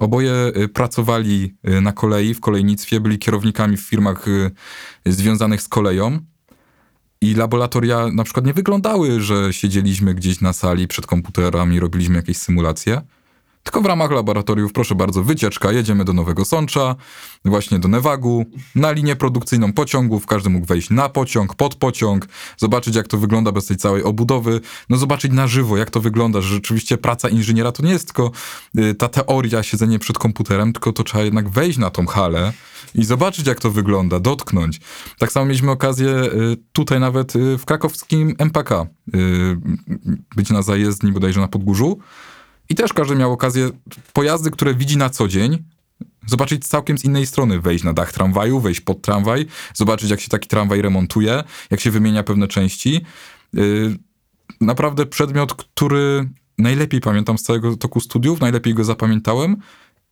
[0.01, 4.51] Oboje y, pracowali y, na kolei, w kolejnictwie, byli kierownikami w firmach y,
[5.07, 6.19] związanych z koleją.
[7.21, 12.37] I laboratoria na przykład nie wyglądały, że siedzieliśmy gdzieś na sali przed komputerami, robiliśmy jakieś
[12.37, 13.03] symulacje
[13.63, 16.97] tylko w ramach laboratoriów, proszę bardzo, wycieczka, jedziemy do Nowego Sącza,
[17.45, 18.45] właśnie do Newagu,
[18.75, 23.53] na linię produkcyjną pociągów, każdy mógł wejść na pociąg, pod pociąg, zobaczyć jak to wygląda
[23.53, 27.73] bez tej całej obudowy, no zobaczyć na żywo jak to wygląda, że rzeczywiście praca inżyniera
[27.73, 28.31] to nie jest tylko
[28.79, 32.53] y, ta teoria, siedzenie przed komputerem, tylko to trzeba jednak wejść na tą halę
[32.95, 34.81] i zobaczyć jak to wygląda, dotknąć.
[35.19, 38.87] Tak samo mieliśmy okazję y, tutaj nawet y, w krakowskim MPK
[40.37, 41.99] być na zajezdni bodajże na Podgórzu,
[42.69, 43.71] i też każdy miał okazję
[44.13, 45.65] pojazdy, które widzi na co dzień,
[46.27, 47.61] zobaczyć całkiem z innej strony.
[47.61, 51.91] Wejść na dach tramwaju, wejść pod tramwaj, zobaczyć jak się taki tramwaj remontuje, jak się
[51.91, 53.01] wymienia pewne części.
[53.53, 53.97] Yy,
[54.61, 59.57] naprawdę przedmiot, który najlepiej pamiętam z całego toku studiów, najlepiej go zapamiętałem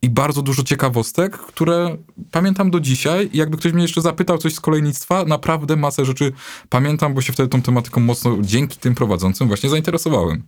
[0.03, 1.97] i bardzo dużo ciekawostek, które
[2.31, 3.31] pamiętam do dzisiaj.
[3.33, 6.33] I jakby ktoś mnie jeszcze zapytał coś z kolejnictwa, naprawdę masę rzeczy
[6.69, 10.43] pamiętam, bo się wtedy tą tematyką mocno dzięki tym prowadzącym właśnie zainteresowałem.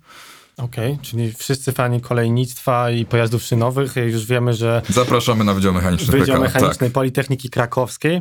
[0.56, 4.82] Okej, okay, czyli wszyscy fani kolejnictwa i pojazdów szynowych już wiemy, że...
[4.88, 6.94] Zapraszamy na Wydział Mechaniczny Wydział PK, Mechanicznej tak.
[6.94, 8.20] Politechniki Krakowskiej.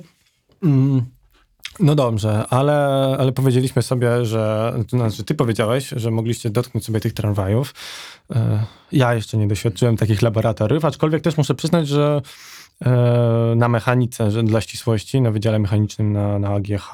[0.63, 1.05] Mm,
[1.79, 2.75] no dobrze, ale,
[3.19, 7.73] ale powiedzieliśmy sobie, że, to znaczy ty powiedziałeś, że mogliście dotknąć sobie tych tramwajów.
[8.35, 12.21] E, ja jeszcze nie doświadczyłem takich laboratoriów, aczkolwiek też muszę przyznać, że
[13.55, 16.91] na mechanice, że dla ścisłości, na Wydziale Mechanicznym na, na AGH.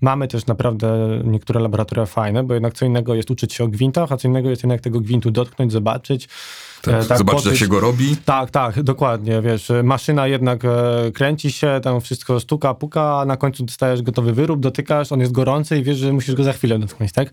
[0.00, 4.12] Mamy też naprawdę niektóre laboratoria fajne, bo jednak co innego jest uczyć się o gwintach,
[4.12, 6.28] a co innego jest jednak tego gwintu dotknąć, zobaczyć.
[6.82, 8.16] Tak, e, tak zobaczyć, jak się go robi.
[8.24, 10.68] Tak, tak, dokładnie, wiesz, maszyna jednak e,
[11.14, 15.32] kręci się, tam wszystko stuka, puka, a na końcu dostajesz gotowy wyrób, dotykasz, on jest
[15.32, 17.30] gorący i wiesz, że musisz go za chwilę dotknąć, tak?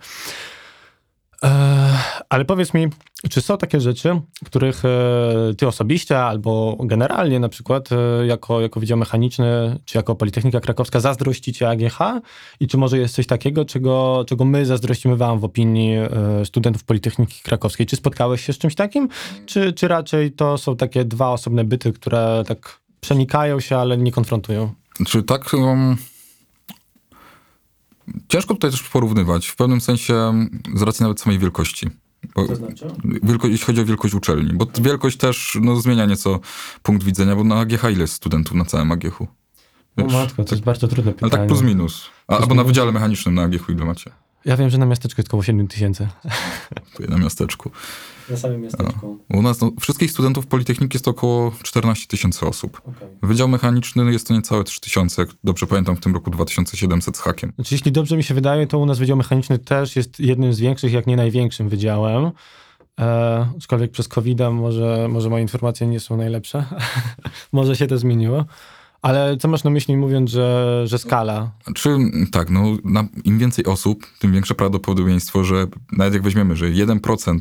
[2.29, 2.87] Ale powiedz mi,
[3.29, 8.79] czy są takie rzeczy, których e, ty osobiście albo generalnie na przykład e, jako, jako
[8.79, 11.97] Wydział Mechaniczny czy jako Politechnika Krakowska zazdrościcie AGH
[12.59, 16.09] i czy może jest coś takiego, czego, czego my zazdrościmy wam w opinii e,
[16.45, 17.85] studentów Politechniki Krakowskiej?
[17.85, 19.09] Czy spotkałeś się z czymś takim?
[19.45, 24.11] Czy, czy raczej to są takie dwa osobne byty, które tak przenikają się, ale nie
[24.11, 24.73] konfrontują?
[25.07, 25.53] Czy tak...
[25.53, 25.97] Um
[28.27, 30.33] Ciężko tutaj też porównywać, w pewnym sensie
[30.75, 31.89] z racji nawet samej wielkości.
[32.35, 32.87] Bo to znaczy?
[33.23, 36.39] Wielko, jeśli chodzi o wielkość uczelni, bo wielkość też no, zmienia nieco
[36.83, 39.27] punkt widzenia, bo na AGH ile jest studentów na całym AGH-u?
[39.97, 41.31] O matko, to jest bardzo trudne pytanie.
[41.33, 42.09] Ale tak plus minus.
[42.27, 42.57] A, plus albo minus.
[42.57, 44.11] na Wydziale Mechanicznym na AGH ile macie?
[44.45, 46.07] Ja wiem, że na miasteczku jest około 7 tysięcy.
[47.09, 47.71] Na miasteczku.
[48.29, 49.19] Na samym miasteczku.
[49.29, 52.81] U nas no, wszystkich studentów Politechniki jest to około 14 tysięcy osób.
[52.85, 53.09] Okay.
[53.21, 55.25] Wydział Mechaniczny jest to niecałe 3 tysiące.
[55.43, 57.53] Dobrze pamiętam w tym roku 2700 z hakiem.
[57.55, 60.59] Znaczy, jeśli dobrze mi się wydaje, to u nas Wydział Mechaniczny też jest jednym z
[60.59, 62.31] większych, jak nie największym wydziałem.
[62.99, 66.65] E, aczkolwiek przez covid może, może moje informacje nie są najlepsze.
[67.51, 68.45] może się to zmieniło.
[69.03, 71.51] Ale co masz na myśli mówiąc, że, że skala?
[71.75, 71.97] Czy
[72.31, 72.65] tak, no
[73.23, 77.37] im więcej osób, tym większe prawdopodobieństwo, że nawet jak weźmiemy, że 1%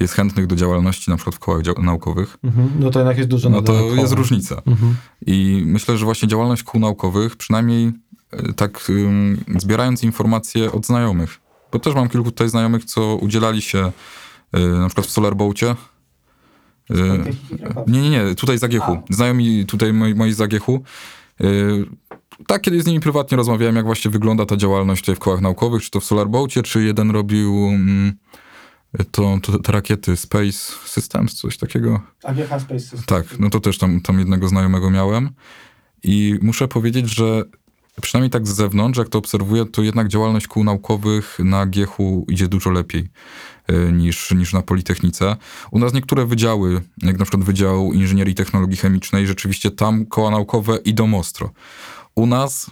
[0.00, 2.70] jest chętnych do działalności na przykład w kołach naukowych, mhm.
[2.78, 3.94] no to jednak jest dużo No to koła.
[3.94, 4.62] jest różnica.
[4.66, 4.94] Mhm.
[5.26, 7.92] I myślę, że właśnie działalność kół naukowych, przynajmniej
[8.30, 11.40] e, tak um, zbierając informacje od znajomych,
[11.72, 13.92] bo też mam kilku tutaj znajomych, co udzielali się
[14.56, 15.76] y, na przykład w Solarboacie,
[17.86, 18.96] nie, nie, nie, tutaj z Agiechu.
[19.10, 20.82] Znajomi tutaj moi, moi z Agiechu.
[22.46, 25.82] tak, kiedyś z nimi prywatnie rozmawiałem, jak właśnie wygląda ta działalność tutaj w kołach naukowych,
[25.82, 28.12] czy to w SolarBoatie, czy jeden robił mm,
[29.10, 32.00] to, to, te rakiety Space Systems, coś takiego.
[32.24, 33.06] AGH Space Systems.
[33.06, 35.30] Tak, no to też tam, tam jednego znajomego miałem.
[36.02, 37.44] I muszę powiedzieć, że
[38.02, 42.48] przynajmniej tak z zewnątrz, jak to obserwuję, to jednak działalność kół naukowych na Giechu idzie
[42.48, 43.08] dużo lepiej
[43.70, 45.36] y, niż, niż na Politechnice.
[45.70, 50.30] U nas niektóre wydziały, jak na przykład Wydział Inżynierii i Technologii Chemicznej, rzeczywiście tam koła
[50.30, 51.50] naukowe idą ostro.
[52.14, 52.70] U nas,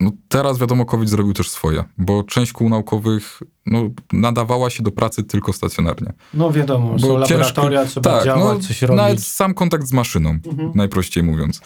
[0.00, 4.90] no teraz wiadomo, COVID zrobił też swoje, bo część kół naukowych no, nadawała się do
[4.90, 6.12] pracy tylko stacjonarnie.
[6.34, 8.96] No wiadomo, są Bo laboratoria, ciężko- trzeba tak, działać, no, coś robić.
[8.96, 10.38] Nawet sam kontakt z maszyną,
[10.74, 11.60] najprościej mówiąc.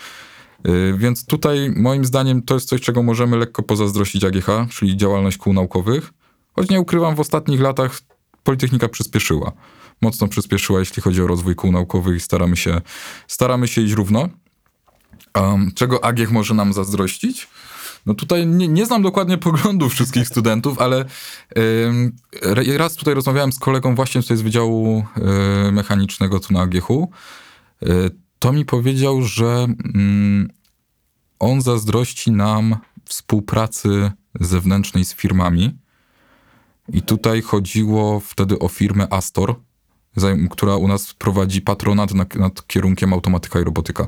[0.68, 5.36] Y, Więc tutaj moim zdaniem to jest coś, czego możemy lekko pozazdrościć AGH, czyli działalność
[5.36, 6.12] kół naukowych.
[6.56, 8.00] Choć nie ukrywam, w ostatnich latach
[8.44, 9.52] Politechnika przyspieszyła.
[10.02, 12.80] Mocno przyspieszyła, jeśli chodzi o rozwój kół naukowych i staramy się,
[13.28, 14.28] staramy się iść równo.
[15.38, 17.48] Um, czego AGH może nam zazdrościć?
[18.06, 21.04] No tutaj nie, nie znam dokładnie poglądów wszystkich studentów, ale
[22.42, 25.04] re- raz tutaj rozmawiałem z kolegą właśnie tutaj z Wydziału
[25.68, 27.10] y, Mechanicznego tu na AGH-u.
[27.82, 28.10] Y,
[28.46, 30.50] to mi powiedział, że mm,
[31.38, 35.78] on zazdrości nam współpracy zewnętrznej z firmami.
[36.92, 39.54] I tutaj chodziło wtedy o firmę Astor,
[40.50, 44.06] która u nas prowadzi patronat nad, nad kierunkiem automatyka i robotyka.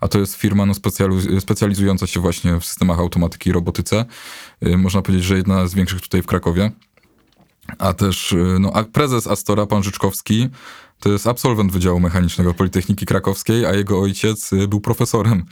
[0.00, 4.04] A to jest firma no, specjaliz- specjalizująca się właśnie w systemach automatyki i robotyce.
[4.66, 6.70] Y, Można powiedzieć, że jedna z większych tutaj w Krakowie.
[7.78, 10.48] A też y, no, a prezes Astora, pan Życzkowski,
[11.00, 15.44] to jest absolwent Wydziału Mechanicznego Politechniki Krakowskiej, a jego ojciec y, był profesorem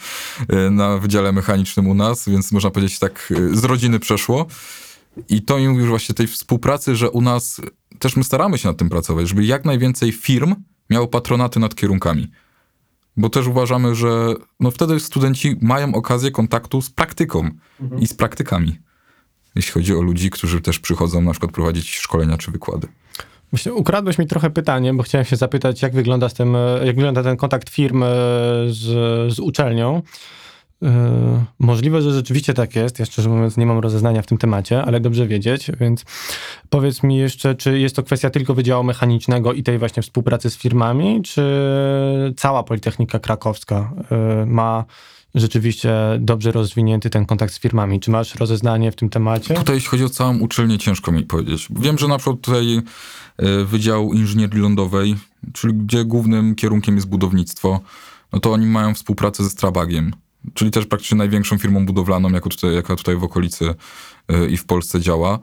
[0.66, 4.46] y, na Wydziale Mechanicznym u nas, więc można powiedzieć tak y, z rodziny przeszło.
[5.28, 7.60] I to mi mówi właśnie tej współpracy, że u nas
[7.98, 10.54] też my staramy się nad tym pracować, żeby jak najwięcej firm
[10.90, 12.30] miało patronaty nad kierunkami.
[13.16, 17.50] Bo też uważamy, że no wtedy studenci mają okazję kontaktu z praktyką
[18.00, 18.78] i z praktykami.
[19.54, 22.88] Jeśli chodzi o ludzi, którzy też przychodzą na przykład prowadzić szkolenia czy wykłady.
[23.54, 26.96] Myślę, ukradłeś mi trochę pytanie, bo chciałem się zapytać, jak wygląda, z tym, e, jak
[26.96, 28.06] wygląda ten kontakt firmy
[28.68, 28.82] z,
[29.34, 30.02] z uczelnią.
[30.82, 32.98] E, Możliwe, że rzeczywiście tak jest.
[32.98, 36.04] Ja szczerze mówiąc nie mam rozeznania w tym temacie, ale dobrze wiedzieć, więc
[36.70, 40.56] powiedz mi jeszcze, czy jest to kwestia tylko Wydziału Mechanicznego i tej właśnie współpracy z
[40.56, 41.42] firmami, czy
[42.36, 44.84] cała Politechnika Krakowska e, ma
[45.34, 48.00] rzeczywiście dobrze rozwinięty ten kontakt z firmami?
[48.00, 49.54] Czy masz rozeznanie w tym temacie?
[49.54, 51.68] Tutaj jeśli chodzi o całą uczelnię, ciężko mi powiedzieć.
[51.70, 52.82] Wiem, że na przykład tutaj
[53.38, 55.16] e, Wydział Inżynierii Lądowej,
[55.52, 57.80] czyli gdzie głównym kierunkiem jest budownictwo,
[58.32, 60.12] no to oni mają współpracę ze Strabagiem,
[60.54, 63.74] czyli też praktycznie największą firmą budowlaną, jaka tutaj, jaka tutaj w okolicy
[64.28, 65.38] e, i w Polsce działa.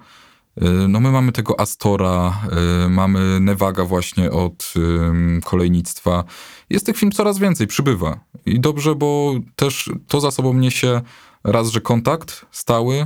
[0.61, 2.41] E, No my mamy tego Astora,
[2.89, 4.73] mamy Nevaga właśnie od
[5.43, 6.23] kolejnictwa.
[6.69, 8.19] Jest tych firm coraz więcej, przybywa.
[8.45, 11.01] I dobrze, bo też to za sobą niesie
[11.43, 13.05] raz, że kontakt stały, y,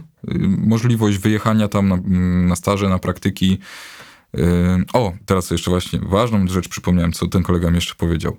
[0.58, 3.58] możliwość wyjechania tam na, mm, na staże, na praktyki.
[4.38, 4.42] Y,
[4.94, 8.38] O, teraz jeszcze właśnie ważną rzecz przypomniałem, co ten kolega mi jeszcze powiedział.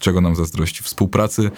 [0.00, 0.84] Czego nam zazdrości?
[0.84, 1.50] Współpracy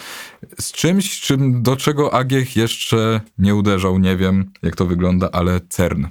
[0.60, 5.60] z czymś, czym, do czego Agiech jeszcze nie uderzał, nie wiem jak to wygląda, ale
[5.68, 6.06] CERN.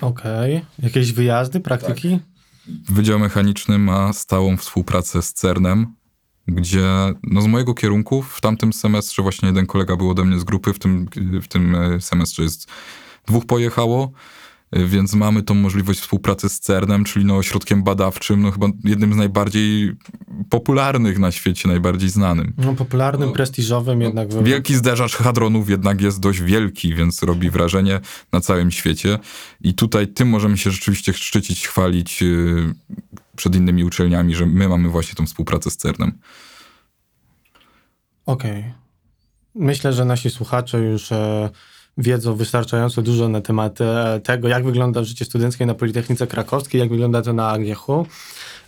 [0.00, 0.62] Okej.
[0.78, 2.18] Jakieś wyjazdy, praktyki?
[2.88, 5.94] Wydział Mechaniczny ma stałą współpracę z CERNem,
[6.48, 6.84] gdzie
[7.22, 10.72] no z mojego kierunku w tamtym semestrze właśnie jeden kolega był ode mnie z grupy,
[10.72, 11.08] w tym,
[11.42, 12.68] w tym e, semestrze jest
[13.26, 14.12] dwóch pojechało,
[14.70, 19.12] e, więc mamy tą możliwość współpracy z CERNem, czyli no ośrodkiem badawczym, no chyba jednym
[19.12, 19.92] z najbardziej
[20.50, 22.52] popularnych na świecie, najbardziej znanym.
[22.58, 24.28] No, popularnym, prestiżowym jednak.
[24.28, 28.00] we- Wielki zderzacz hadronów jednak jest dość wielki, więc robi wrażenie
[28.32, 29.18] na całym świecie.
[29.60, 32.74] I tutaj tym możemy się rzeczywiście szczycić, chwalić yy,
[33.36, 36.18] przed innymi uczelniami, że my mamy właśnie tą współpracę z CERNem.
[38.26, 38.74] Okej.
[39.54, 41.50] Myślę, że nasi słuchacze już e,
[41.98, 46.90] wiedzą wystarczająco dużo na temat e, tego, jak wygląda życie studenckie na Politechnice Krakowskiej, jak
[46.90, 48.06] wygląda to na Agiechu.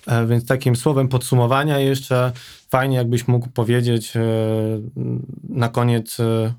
[0.06, 2.32] E, więc takim słowem podsumowania jeszcze
[2.68, 4.20] fajnie, jakbyś mógł powiedzieć e,
[5.48, 6.54] na koniec, e,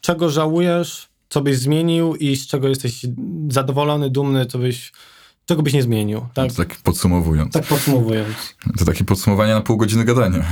[0.00, 3.06] czego żałujesz, co byś zmienił i z czego jesteś
[3.48, 4.92] zadowolony, dumny, co byś,
[5.46, 6.26] czego byś nie zmienił.
[6.34, 7.52] Tak, To tak podsumowując.
[7.52, 8.54] tak podsumowując.
[8.78, 10.44] To takie podsumowanie na pół godziny gadania.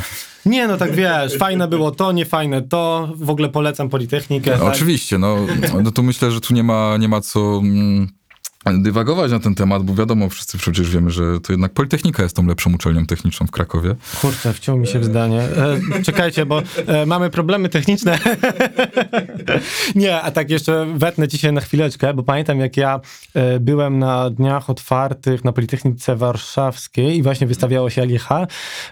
[0.46, 4.50] Nie, no tak wiesz, fajne było to, niefajne to, w ogóle polecam Politechnikę.
[4.50, 4.74] No, tak?
[4.74, 5.36] Oczywiście, no,
[5.82, 7.58] no to myślę, że tu nie ma, nie ma co...
[7.62, 8.08] mm,
[8.72, 12.46] dywagować na ten temat, bo wiadomo, wszyscy przecież wiemy, że to jednak Politechnika jest tą
[12.46, 13.94] lepszą uczelnią techniczną w Krakowie.
[14.20, 15.40] Kurczę, wciął mi się w zdanie.
[15.40, 18.18] E, czekajcie, bo e, mamy problemy techniczne.
[19.94, 23.00] Nie, a tak jeszcze wetnę ci się na chwileczkę, bo pamiętam jak ja
[23.34, 28.28] e, byłem na dniach otwartych na Politechnice Warszawskiej i właśnie wystawiało się AGH.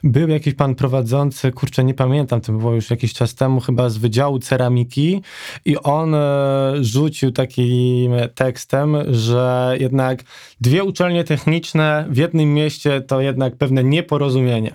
[0.05, 3.96] Był jakiś pan prowadzący, kurczę, nie pamiętam, to było już jakiś czas temu, chyba z
[3.96, 5.22] Wydziału Ceramiki
[5.64, 10.22] i on e, rzucił takim tekstem, że jednak
[10.60, 14.74] dwie uczelnie techniczne w jednym mieście to jednak pewne nieporozumienie.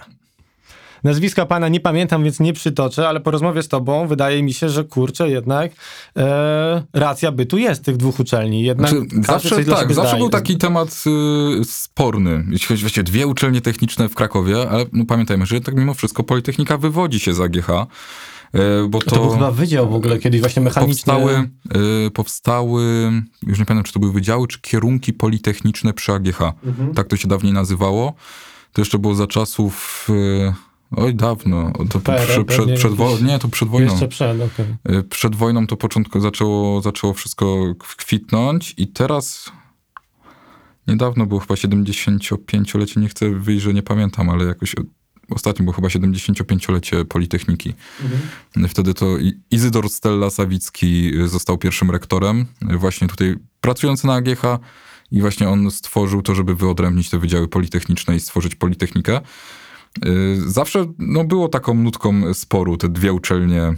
[1.03, 4.69] Nazwiska pana nie pamiętam, więc nie przytoczę, ale po rozmowie z tobą wydaje mi się,
[4.69, 5.71] że kurczę, jednak
[6.17, 8.63] e, racja bytu jest tych dwóch uczelni.
[8.63, 10.17] Jednak Znaczy, zawsze tak, zawsze zdaje.
[10.17, 11.03] był taki temat
[11.61, 12.43] y, sporny.
[12.49, 16.23] Jeśli chodzi właściwie dwie uczelnie techniczne w Krakowie, ale no, pamiętajmy, że tak mimo wszystko
[16.23, 17.67] Politechnika wywodzi się z AGH,
[18.89, 20.93] bo to, To był chyba wydział w ogóle kiedyś właśnie mechaniczny.
[21.13, 21.49] powstały,
[22.07, 22.83] y, powstały,
[23.47, 26.41] już nie pamiętam, czy to były wydziały, czy kierunki politechniczne przy AGH.
[26.65, 26.93] Mhm.
[26.93, 28.13] Tak to się dawniej nazywało.
[28.73, 30.07] To jeszcze było za czasów...
[30.09, 30.53] y,
[30.91, 31.71] Oj, dawno.
[31.89, 33.91] To PRL przy, przed, przed, wo- nie, to przed wojną.
[33.91, 34.97] Jeszcze przed, okej.
[34.99, 39.51] Y, Przed wojną to początku zaczęło, zaczęło wszystko kwitnąć i teraz
[40.87, 44.75] niedawno było chyba 75-lecie, nie chcę wyjść, że nie pamiętam, ale jakoś
[45.29, 47.73] ostatnio było chyba 75-lecie Politechniki.
[48.69, 49.05] Wtedy to
[49.51, 54.41] Izydor Stella Sawicki y, został pierwszym rektorem, y, właśnie tutaj pracujący na AGH
[55.11, 59.21] i właśnie on stworzył to, żeby wyodrębnić te wydziały politechniczne i stworzyć Politechnikę.
[60.05, 63.73] Y, Zawsze no, było taką nutką sporu, te dwie uczelnie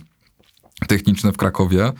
[0.87, 1.91] techniczne w Krakowie.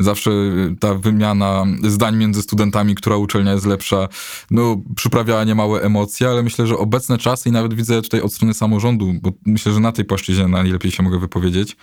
[0.00, 4.08] Zawsze y, ta wymiana zdań między studentami, która uczelnia jest lepsza,
[4.50, 8.54] no, przyprawiała niemałe emocje, ale myślę, że obecne czasy i nawet widzę tutaj od strony
[8.54, 11.76] samorządu, bo myślę, że na tej płaszczyźnie najlepiej się mogę wypowiedzieć,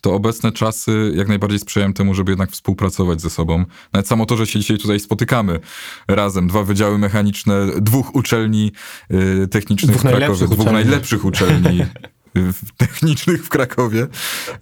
[0.00, 3.64] to obecne czasy jak najbardziej sprzyjają temu, żeby jednak współpracować ze sobą.
[3.92, 5.60] Nawet samo to, że się dzisiaj tutaj spotykamy
[6.08, 8.72] razem, dwa wydziały mechaniczne, dwóch uczelni
[9.10, 10.72] y, technicznych Dwóch w Krakowie, dwóch uczelni.
[10.72, 11.78] najlepszych uczelni
[12.76, 14.06] technicznych w Krakowie,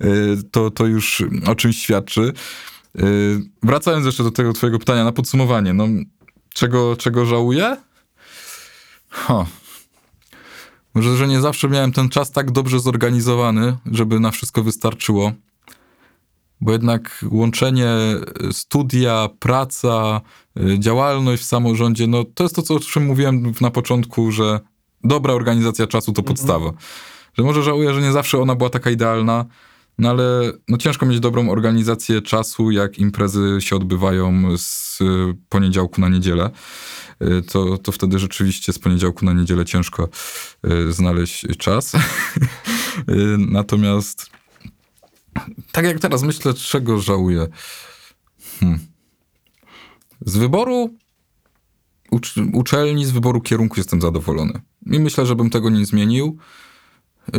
[0.04, 2.32] y, to, to już o czymś świadczy.
[3.00, 5.88] Y, Wracając jeszcze do tego twojego pytania na podsumowanie, no
[6.54, 7.76] czego, czego żałuję?
[9.08, 9.46] Ha.
[10.94, 15.32] Może, że nie zawsze miałem ten czas tak dobrze zorganizowany, żeby na wszystko wystarczyło.
[16.60, 17.90] Bo jednak łączenie
[18.48, 20.20] y, studia, praca,
[20.78, 24.60] działalność w samorządzie, no to jest to, co, o czym mówiłem na początku, że
[25.04, 26.72] dobra organizacja czasu to podstawa.
[27.38, 29.44] Że może żałuję, że nie zawsze ona była taka idealna,
[29.98, 35.04] no ale no ciężko mieć dobrą organizację czasu, jak imprezy się odbywają z y,
[35.48, 36.50] poniedziałku na niedzielę.
[37.22, 40.08] Y, To, to wtedy rzeczywiście z poniedziałku na niedzielę ciężko
[40.66, 41.92] y, znaleźć czas.
[43.38, 44.30] Natomiast
[45.72, 47.46] tak jak teraz myślę, czego żałuję.
[48.60, 48.78] Hmm.
[50.20, 50.94] Z wyboru
[52.12, 54.60] ucz- uczelni, z wyboru kierunku jestem zadowolony.
[54.86, 56.38] I myślę, że bym tego nie zmienił.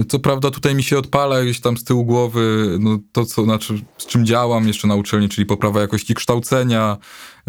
[0.09, 3.81] Co prawda tutaj mi się odpala gdzieś tam z tyłu głowy no, to, co, znaczy,
[3.97, 6.97] z czym działam jeszcze na uczelni, czyli poprawa jakości kształcenia,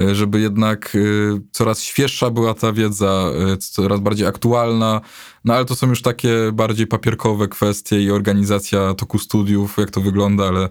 [0.01, 5.01] y, żeby jednak y, coraz świeższa była ta wiedza, y, coraz bardziej aktualna,
[5.45, 10.01] no ale to są już takie bardziej papierkowe kwestie i organizacja toku studiów, jak to
[10.01, 10.68] wygląda, ale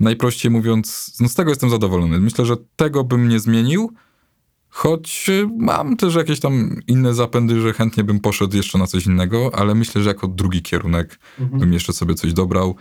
[0.00, 2.20] najprościej mówiąc, no z tego jestem zadowolony.
[2.20, 3.90] Myślę, że tego bym nie zmienił,
[4.76, 9.06] Choć y, mam też jakieś tam inne zapędy, że chętnie bym poszedł jeszcze na coś
[9.06, 11.18] innego, ale myślę, że jako drugi kierunek
[11.58, 12.76] bym jeszcze sobie coś dobrał,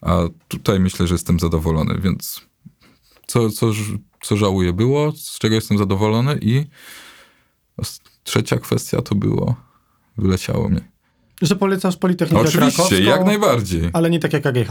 [0.00, 0.18] a
[0.48, 2.40] tutaj myślę, że jestem zadowolony, więc
[3.26, 3.66] co, co,
[4.22, 6.66] co żałuję było, z czego jestem zadowolony i
[8.24, 9.56] trzecia kwestia to było,
[10.16, 10.80] wyleciało mi.
[11.44, 13.90] Że polecasz Politechnikę Oczywiście, Krakowską, jak najbardziej.
[13.92, 14.68] ale nie tak jak AGH.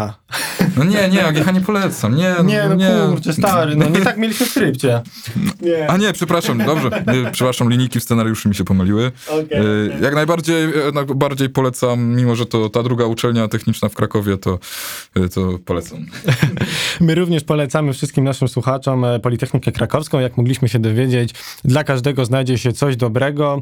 [0.78, 2.90] No nie, nie, AGH nie polecam, nie, Nie, no nie.
[3.10, 5.02] kurczę, stary, no nie tak mieliśmy w skrypcie.
[5.62, 5.90] Nie.
[5.90, 9.04] A nie, przepraszam, dobrze, nie, przepraszam, linijki w scenariuszu mi się pomyliły.
[9.04, 10.02] Y, okej.
[10.02, 14.60] Jak najbardziej, jednak bardziej polecam, mimo że to ta druga uczelnia techniczna w Krakowie, to,
[15.18, 16.06] y, to polecam.
[17.02, 20.20] My również polecamy wszystkim naszym słuchaczom e, Politechnikę Krakowską.
[20.20, 23.62] Jak mogliśmy się dowiedzieć, dla każdego znajdzie się coś dobrego.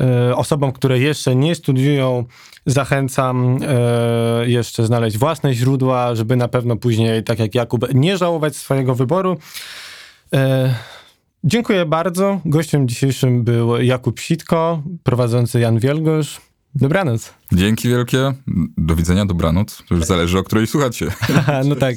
[0.00, 2.24] E, Osobom, które jeszcze nie studiują,
[2.66, 8.56] zachęcam e, jeszcze znaleźć własne źródła, żeby na pewno później, tak jak Jakub, nie żałować
[8.56, 9.38] swojego wyboru.
[10.34, 10.74] E,
[11.44, 12.40] Dziękuję bardzo.
[12.44, 16.40] Gościem dzisiejszym był Jakub Sitko, prowadzący Jan Wielgosz.
[16.74, 17.34] Dobranoc.
[17.52, 18.32] Dzięki wielkie,
[18.76, 21.06] do widzenia, dobranoc, to już zależy o której słuchacie.
[21.68, 21.96] no tak.